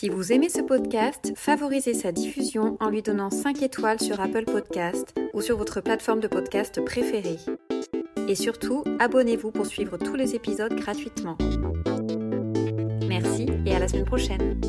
Si 0.02 0.08
vous 0.08 0.32
aimez 0.32 0.48
ce 0.48 0.60
podcast, 0.60 1.32
favorisez 1.36 1.94
sa 1.94 2.10
diffusion 2.10 2.76
en 2.80 2.90
lui 2.90 3.02
donnant 3.02 3.30
5 3.30 3.62
étoiles 3.62 4.00
sur 4.00 4.20
Apple 4.20 4.46
Podcast 4.46 5.14
ou 5.32 5.40
sur 5.40 5.56
votre 5.56 5.80
plateforme 5.80 6.18
de 6.18 6.26
podcast 6.26 6.84
préférée. 6.84 7.38
Et 8.26 8.34
surtout, 8.34 8.82
abonnez-vous 8.98 9.52
pour 9.52 9.64
suivre 9.64 9.98
tous 9.98 10.16
les 10.16 10.34
épisodes 10.34 10.74
gratuitement. 10.74 11.38
Merci 13.06 13.46
et 13.64 13.76
à 13.76 13.78
la 13.78 13.86
semaine 13.86 14.04
prochaine. 14.04 14.60